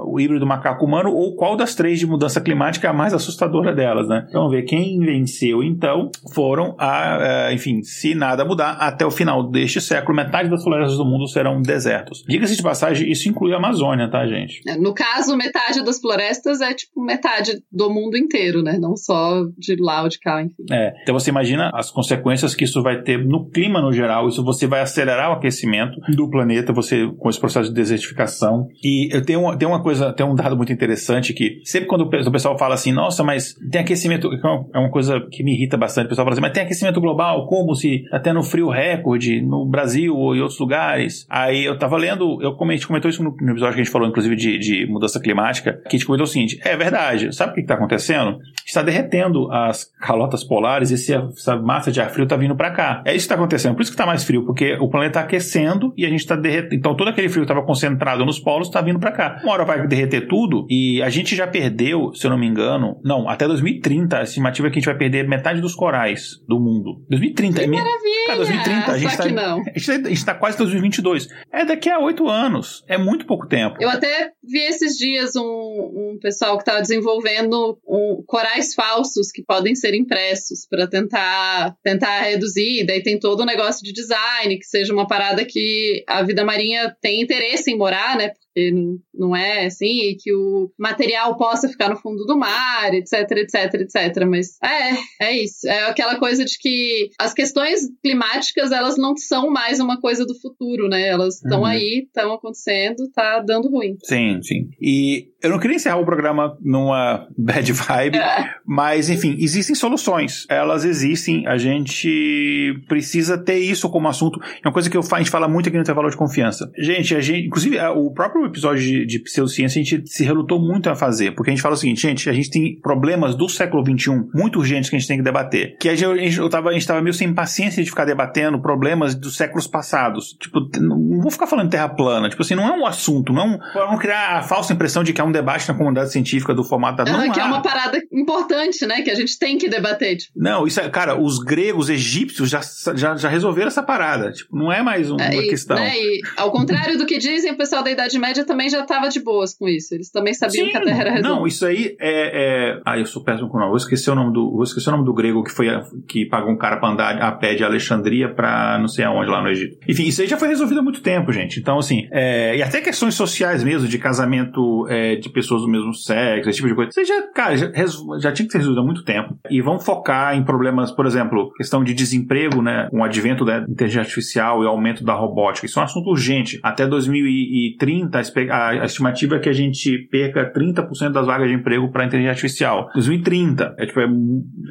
[0.05, 3.73] o híbrido macaco humano, ou qual das três de mudança climática é a mais assustadora
[3.73, 4.25] delas, né?
[4.29, 9.11] Então vamos ver quem venceu, então, foram a, é, enfim, se nada mudar, até o
[9.11, 12.23] final deste século, metade das florestas do mundo serão desertos.
[12.27, 14.61] Diga-se de passagem, isso inclui a Amazônia, tá, gente?
[14.67, 18.77] É, no caso, metade das florestas é tipo metade do mundo inteiro, né?
[18.79, 20.65] Não só de lá ou de cá, enfim.
[20.71, 24.43] É, então você imagina as consequências que isso vai ter no clima no geral, isso
[24.43, 28.67] você vai acelerar o aquecimento do planeta, você com esse processo de desertificação.
[28.83, 32.31] E eu tenho, tem uma coisa, tem um dado muito interessante que sempre quando o
[32.31, 34.29] pessoal fala assim, nossa, mas tem aquecimento,
[34.73, 37.47] é uma coisa que me irrita bastante, o pessoal fala assim, mas tem aquecimento global,
[37.47, 41.25] como se até no frio recorde no Brasil ou em outros lugares.
[41.29, 44.35] Aí eu tava lendo, eu comentei, comentou isso no, episódio que a gente falou, inclusive,
[44.35, 47.61] de, de mudança climática, que a gente comentou o seguinte: é verdade, sabe o que
[47.61, 48.37] está acontecendo?
[48.65, 53.01] Está derretendo as calotas polares esse, essa massa de ar frio está vindo para cá.
[53.05, 55.21] É isso que está acontecendo, por isso que está mais frio, porque o planeta está
[55.21, 56.75] aquecendo e a gente está derretendo.
[56.75, 59.20] Então todo aquele frio que estava concentrado nos polos está vindo para cá.
[59.43, 62.99] Uma hora vai derreter tudo e a gente já perdeu, se eu não me engano,
[63.03, 66.59] não, até 2030, a estimativa é que a gente vai perder metade dos corais do
[66.59, 67.03] mundo.
[67.09, 67.61] 2030.
[67.61, 68.27] Que maravilha!
[68.27, 71.27] Cara, 2030, a gente está a gente está quase 2022.
[71.51, 72.83] É daqui a oito anos.
[72.87, 73.77] É muito pouco tempo.
[73.79, 79.43] Eu até vi esses dias um, um pessoal que estava desenvolvendo um, corais falsos que
[79.43, 82.85] podem ser impressos para tentar, tentar reduzir.
[82.85, 86.43] Daí tem todo o um negócio de design, que seja uma parada que a vida
[86.43, 88.31] marinha tem interesse em morar, né?
[88.53, 88.71] Porque
[89.13, 93.73] não, é assim, e que o material possa ficar no fundo do mar, etc, etc,
[93.75, 94.25] etc.
[94.27, 95.67] Mas é, é isso.
[95.67, 100.35] É aquela coisa de que as questões climáticas, elas não são mais uma coisa do
[100.39, 101.07] futuro, né?
[101.07, 101.65] Elas estão uhum.
[101.65, 103.95] aí, estão acontecendo, tá dando ruim.
[104.03, 104.69] Sim, sim.
[104.79, 108.55] E eu não queria encerrar o programa numa bad vibe, é.
[108.65, 110.45] mas enfim, existem soluções.
[110.49, 114.39] Elas existem, a gente precisa ter isso como assunto.
[114.63, 116.69] É uma coisa que eu, a gente fala muito aqui no intervalo de confiança.
[116.77, 120.89] Gente, a gente, inclusive, o próprio episódio de, de pseudociência a gente se relutou muito
[120.89, 123.83] a fazer, porque a gente fala o seguinte, gente, a gente tem problemas do século
[123.83, 125.77] XXI muito urgentes que a gente tem que debater.
[125.79, 129.15] Que a gente, eu tava, a gente tava meio sem paciência de ficar debatendo problemas
[129.15, 130.35] dos séculos passados.
[130.39, 132.29] Tipo, não vou ficar falando terra plana.
[132.29, 135.23] Tipo assim, não é um assunto, não, não criar a falsa impressão de que é
[135.23, 137.11] um debate na comunidade científica do formato da.
[137.11, 137.43] Não, não que há.
[137.43, 139.01] é uma parada importante, né?
[139.01, 140.17] Que a gente tem que debater.
[140.17, 140.31] Tipo.
[140.35, 142.61] Não, isso é, cara, os gregos, egípcios já,
[142.95, 144.31] já, já resolveram essa parada.
[144.31, 145.75] Tipo, não é mais uma, é, e, questão.
[145.75, 149.09] Né, e, ao contrário do que dizem, o pessoal da Idade Média também já estava
[149.09, 149.93] de boas com isso.
[149.93, 151.35] Eles também sabiam Sim, que a Terra era redonda.
[151.35, 152.71] Não, isso aí é.
[152.71, 152.81] é...
[152.85, 153.71] Ah, eu sou péssimo com o nome.
[153.71, 156.25] Vou esquecer o nome do, vou esquecer o nome do grego que foi a, que
[156.25, 159.49] pagou um cara pra andar a pé de Alexandria pra não sei aonde lá no
[159.49, 159.77] Egito.
[159.87, 161.59] Enfim, isso aí já foi resolvido há muito tempo, gente.
[161.59, 165.93] Então, assim, é, e até questões sociais mesmo, de casamento é, de pessoas do mesmo
[165.93, 166.91] sexo, esse tipo de coisa.
[166.91, 167.71] Você já, cara, já,
[168.19, 169.37] já tinha que ser resolvido há muito tempo.
[169.49, 172.87] E vão focar em problemas, por exemplo, questão de desemprego, né?
[172.89, 175.65] Com o advento da inteligência artificial e o aumento da robótica.
[175.65, 176.59] Isso é um assunto urgente.
[176.63, 181.91] Até 2030, a, a estimativa é que a gente perca 30% das vagas de emprego
[181.91, 182.89] para inteligência artificial.
[182.93, 183.75] 2030.
[183.77, 184.07] É, tipo, é,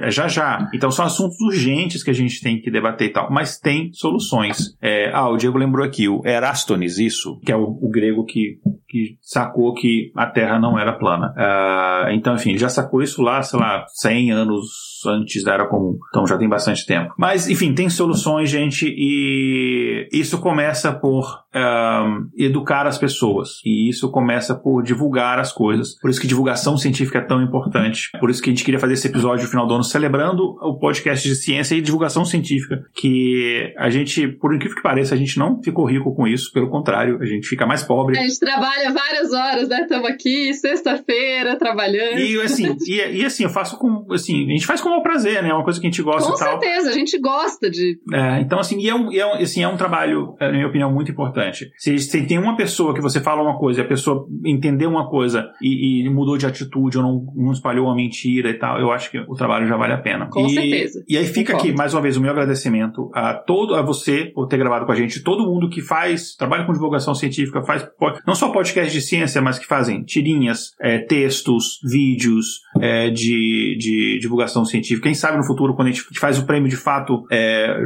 [0.00, 0.68] é, já já.
[0.74, 3.30] Então são assuntos urgentes que a gente tem que debater e tal.
[3.30, 4.76] Mas tem soluções.
[4.80, 8.58] É, ah, o Diego lembrou aqui, o Erastones, isso, que é o, o grego que,
[8.88, 11.34] que sacou que a Terra não era plana.
[11.36, 15.98] Uh, então, enfim, já sacou isso lá, sei lá, 100 anos antes da Era Comum.
[16.08, 17.14] Então já tem bastante tempo.
[17.16, 23.60] Mas, enfim, tem soluções, gente, e isso começa por uh, educar as pessoas.
[23.64, 25.98] E isso começa por divulgar as coisas.
[26.00, 28.10] Por isso que divulgação científica é tão importante.
[28.18, 30.78] Por isso que a gente queria fazer esse episódio no final do ano celebrando o
[30.78, 32.84] podcast de ciência e divulgação científica.
[32.94, 36.52] Que a gente, por incrível que pareça, a gente não ficou rico com isso.
[36.52, 38.18] Pelo contrário, a gente fica mais pobre.
[38.18, 39.82] A gente trabalha várias horas, né?
[39.82, 42.18] Estamos aqui, sexta-feira, trabalhando.
[42.18, 44.06] E assim, e, e, assim, eu faço com.
[44.10, 45.50] Assim, a gente faz com o prazer, né?
[45.50, 46.54] É uma coisa que a gente gosta com e tal.
[46.54, 47.98] Com certeza, a gente gosta de.
[48.12, 50.92] É, então, assim, e é um, e é, assim, é um trabalho, na minha opinião,
[50.92, 51.70] muito importante.
[51.76, 55.08] Se, se tem uma pessoa que você fala uma coisa e a pessoa entendeu uma
[55.08, 58.90] coisa e, e mudou de atitude ou não, não, espalhou uma mentira e tal, eu
[58.90, 60.28] acho que o trabalho já vale a pena.
[60.30, 61.04] Com e, certeza.
[61.08, 61.68] E aí fica Concordo.
[61.68, 64.92] aqui, mais uma vez, o meu agradecimento a todo a você por ter gravado com
[64.92, 67.86] a gente, todo mundo que faz, trabalha com divulgação científica, faz
[68.26, 74.18] não só podcast de ciência, mas que fazem tirinhas, é, textos, vídeos é, de, de
[74.20, 75.02] divulgação científica.
[75.02, 77.76] Quem sabe no futuro, quando a gente faz o prêmio de fato, é,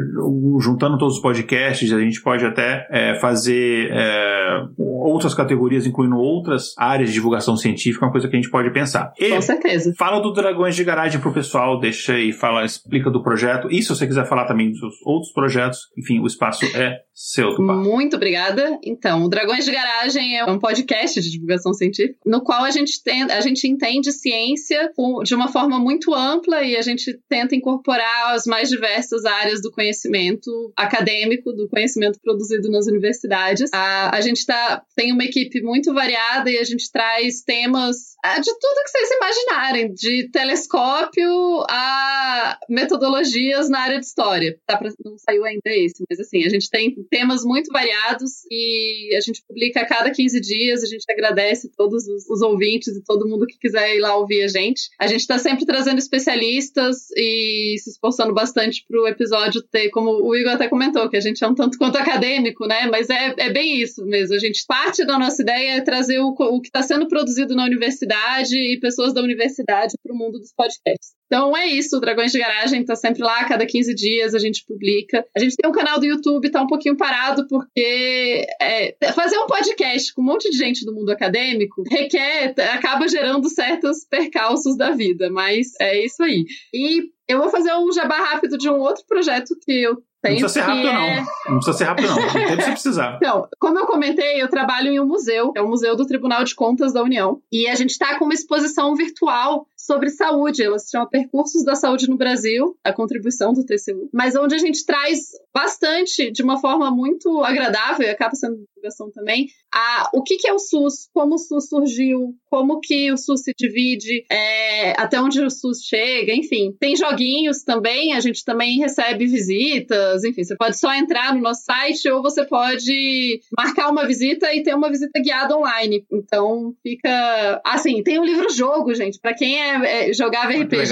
[0.61, 6.75] juntando todos os podcasts, a gente pode até é, fazer é, outras categorias, incluindo outras
[6.79, 9.13] áreas de divulgação científica, uma coisa que a gente pode pensar.
[9.19, 9.93] E Com certeza.
[9.99, 13.69] Fala do Dragões de Garagem pro pessoal, deixa aí, fala, explica do projeto.
[13.71, 17.55] E se você quiser falar também dos outros projetos, enfim, o espaço é seu.
[17.55, 17.75] Tupá.
[17.75, 18.79] Muito obrigada.
[18.83, 23.03] Então, o Dragões de Garagem é um podcast de divulgação científica, no qual a gente,
[23.03, 24.84] tem, a gente entende ciência
[25.25, 29.71] de uma forma muito ampla e a gente tenta incorporar as mais diversas áreas do
[29.71, 33.71] conhecimento acadêmico, do conhecimento produzido nas universidades.
[33.73, 38.41] A, a gente tá, tem uma equipe muito variada e a gente traz temas é,
[38.41, 41.29] de tudo que vocês imaginarem, de telescópio
[41.69, 44.59] a metodologias na área de história.
[44.67, 49.15] Tá pra, não saiu ainda esse, mas assim, a gente tem temas muito variados e
[49.17, 50.83] a gente publica a cada 15 dias.
[50.83, 54.43] A gente agradece todos os, os ouvintes e todo mundo que quiser ir lá ouvir
[54.43, 54.74] a gente.
[54.99, 60.11] A gente está sempre trazendo especialistas e se esforçando bastante para o episódio ter, como
[60.11, 62.87] o Igor até comentou, que a gente é um tanto quanto acadêmico, né?
[62.91, 64.35] Mas é, é bem isso mesmo.
[64.35, 67.65] A gente parte da nossa ideia é trazer o, o que está sendo produzido na
[67.65, 71.15] universidade e pessoas da universidade para o mundo dos podcasts.
[71.35, 74.65] Então é isso, o Dragões de Garagem está sempre lá, cada 15 dias a gente
[74.65, 75.27] publica.
[75.37, 79.47] A gente tem um canal do YouTube, tá um pouquinho parado, porque é, fazer um
[79.49, 84.93] podcast com um monte de gente do mundo acadêmico requer, acaba gerando certos percalços da
[84.93, 86.45] vida, mas é isso aí.
[86.73, 90.49] E eu vou fazer um jabá rápido de um outro projeto que eu não precisa
[90.49, 90.93] ser rápido, é...
[90.93, 91.27] não.
[91.49, 92.17] Não precisa ser rápido, não.
[92.17, 93.19] Não tem se precisar.
[93.25, 96.55] Então, como eu comentei, eu trabalho em um museu, é o Museu do Tribunal de
[96.55, 97.41] Contas da União.
[97.53, 100.63] E a gente está com uma exposição virtual sobre saúde.
[100.63, 104.59] Ela se chama Percursos da Saúde no Brasil, a contribuição do TCU, mas onde a
[104.59, 110.23] gente traz bastante, de uma forma muito agradável, e acaba sendo divulgação também, a, o
[110.23, 114.25] que, que, é o SUS, como o SUS surgiu, como que o SUS se divide,
[114.31, 116.75] é, até onde o SUS chega, enfim.
[116.79, 121.65] Tem joguinhos também, a gente também recebe visitas, enfim, você pode só entrar no nosso
[121.65, 126.05] site ou você pode marcar uma visita e ter uma visita guiada online.
[126.13, 127.61] Então fica.
[127.65, 129.19] Assim, tem um livro-jogo, gente.
[129.21, 130.89] Para quem é, é, jogava RPG,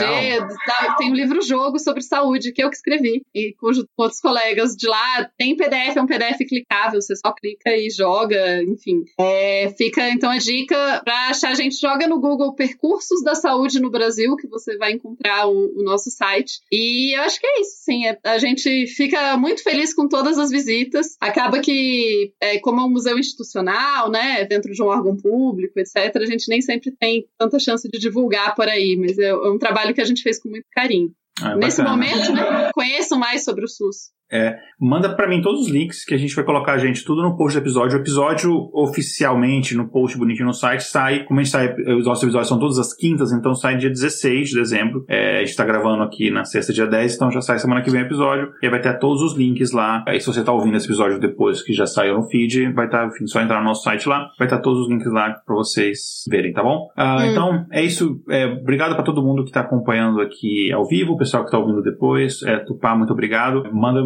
[0.67, 4.89] tá, tem um livro-jogo sobre saúde que eu que escrevi, e com outros colegas de
[4.89, 5.31] lá.
[5.39, 9.03] Tem PDF, é um PDF clicável, você só clica e joga, enfim.
[9.19, 13.81] É, fica então a dica para achar a gente joga no Google Percursos da Saúde
[13.81, 16.61] no Brasil, que você vai encontrar o, o nosso site.
[16.71, 18.07] E eu acho que é isso, sim.
[18.07, 21.17] É, a gente fica muito feliz com todas as visitas.
[21.21, 26.17] Acaba que, é, como é um museu institucional, né, dentro de um órgão público, etc.,
[26.17, 29.59] a gente nem sempre tem tanta chance de divulgar por aí, mas é, é um
[29.59, 31.13] trabalho que a gente fez com muito carinho.
[31.41, 34.13] Ah, Nesse momento, né, conheçam mais sobre o SUS.
[34.33, 37.37] É, manda para mim todos os links que a gente vai colocar, gente, tudo no
[37.37, 37.99] post do episódio.
[37.99, 42.23] O episódio oficialmente no post bonitinho no site sai, como a gente sai, os nossos
[42.23, 45.05] episódios são todas as quintas, então sai dia 16 de dezembro.
[45.07, 47.91] É, a gente tá gravando aqui na sexta, dia 10, então já sai semana que
[47.91, 48.51] vem o episódio.
[48.63, 50.03] E aí vai ter todos os links lá.
[50.09, 53.03] Aí se você tá ouvindo esse episódio depois que já saiu no feed, vai estar,
[53.03, 55.31] tá, enfim, só entrar no nosso site lá, vai estar tá todos os links lá
[55.45, 56.89] para vocês verem, tá bom?
[56.97, 57.25] Ah, hum.
[57.27, 58.23] Então, é isso.
[58.31, 61.83] É, obrigado para todo mundo que tá acompanhando aqui ao vivo, pessoal que tá ouvindo
[61.83, 62.43] depois.
[62.43, 63.63] É, Tupá, muito obrigado.
[63.73, 64.03] Manda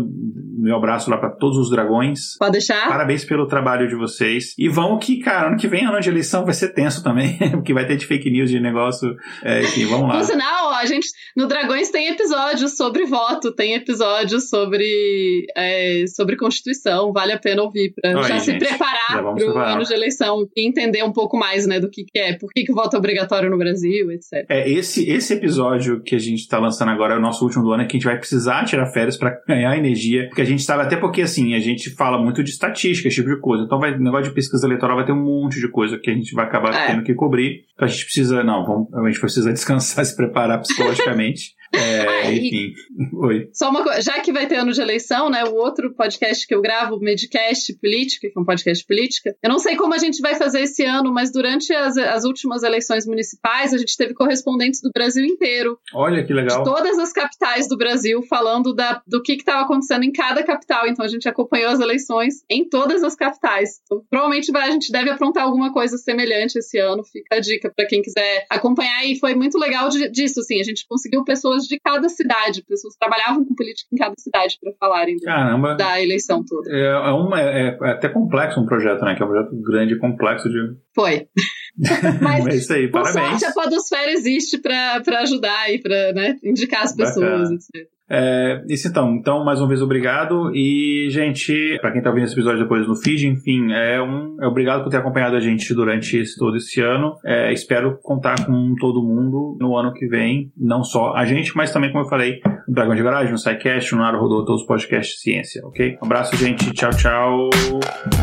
[0.59, 2.37] meu abraço lá para todos os dragões.
[2.39, 2.89] Pode deixar.
[2.89, 4.55] Parabéns pelo trabalho de vocês.
[4.59, 7.73] E vamos que, cara, ano que vem, ano de eleição, vai ser tenso também, porque
[7.73, 9.15] vai ter de fake news de negócio.
[9.45, 10.17] É, enfim, vamos lá.
[10.17, 16.37] Por sinal, a gente, no Dragões tem episódios sobre voto, tem episódios sobre, é, sobre
[16.37, 17.13] Constituição.
[17.13, 20.67] Vale a pena ouvir para já gente, se preparar para o ano de eleição e
[20.67, 22.99] entender um pouco mais, né, do que, que é, por que, que o voto é
[22.99, 24.47] obrigatório no Brasil, etc.
[24.49, 27.73] É, esse, esse episódio que a gente está lançando agora é o nosso último do
[27.73, 30.63] ano, é que a gente vai precisar tirar férias para ganhar energia, porque a gente
[30.63, 33.65] sabe, até porque assim, a gente fala muito de estatística, esse tipo de coisa.
[33.65, 36.35] Então, vai, negócio de pesquisa eleitoral vai ter um monte de coisa que a gente
[36.35, 36.87] vai acabar é.
[36.87, 37.65] tendo que cobrir.
[37.75, 41.55] Então a gente precisa, não, vamos, a gente precisa descansar, se preparar psicologicamente.
[41.75, 42.73] É, ah, enfim.
[43.17, 43.49] Oi.
[43.53, 45.45] Só uma coisa, já que vai ter ano de eleição, né?
[45.45, 49.51] O outro podcast que eu gravo, o Medcast Política, que é um podcast política, eu
[49.51, 53.07] não sei como a gente vai fazer esse ano, mas durante as, as últimas eleições
[53.07, 55.79] municipais, a gente teve correspondentes do Brasil inteiro.
[55.95, 56.63] Olha que legal.
[56.63, 60.87] De todas as capitais do Brasil, falando da, do que estava acontecendo em cada capital.
[60.87, 63.81] Então a gente acompanhou as eleições em todas as capitais.
[63.85, 67.05] Então, provavelmente vai, a gente deve aprontar alguma coisa semelhante esse ano.
[67.05, 69.05] Fica a dica para quem quiser acompanhar.
[69.05, 70.61] E foi muito legal de, disso, assim.
[70.61, 74.73] A gente conseguiu pessoas de cada cidade, pessoas trabalhavam com política em cada cidade para
[74.79, 75.77] falarem Caramba.
[75.77, 76.71] da eleição toda.
[76.71, 79.15] É, é, uma, é, é, até complexo um projeto, né?
[79.15, 80.77] Que é um projeto grande e complexo de.
[80.95, 81.29] Foi.
[82.23, 83.41] Mas, é isso aí, parabéns.
[83.41, 87.96] Sorte, a Podosfera existe para ajudar e para né, indicar as pessoas, etc.
[88.09, 90.55] É, isso então, então, mais uma vez, obrigado.
[90.55, 94.37] E, gente, para quem tá ouvindo esse episódio depois no feed, enfim, é um.
[94.41, 97.17] É obrigado por ter acompanhado a gente durante esse, todo esse ano.
[97.25, 101.73] É, espero contar com todo mundo no ano que vem, não só a gente, mas
[101.73, 104.67] também, como eu falei, no Dragão de Garagem, no SciCast, no Naro Rodou, todos os
[104.67, 105.99] podcasts de ciência, ok?
[106.01, 106.73] Um abraço, gente.
[106.73, 107.51] Tchau, tchau.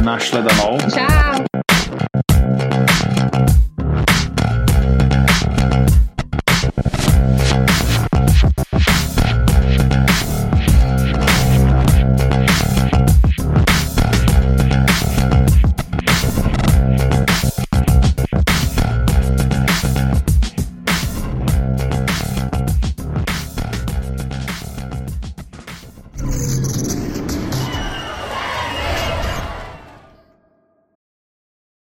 [0.04, 0.78] Nashla Danol.
[0.78, 1.53] Tchau.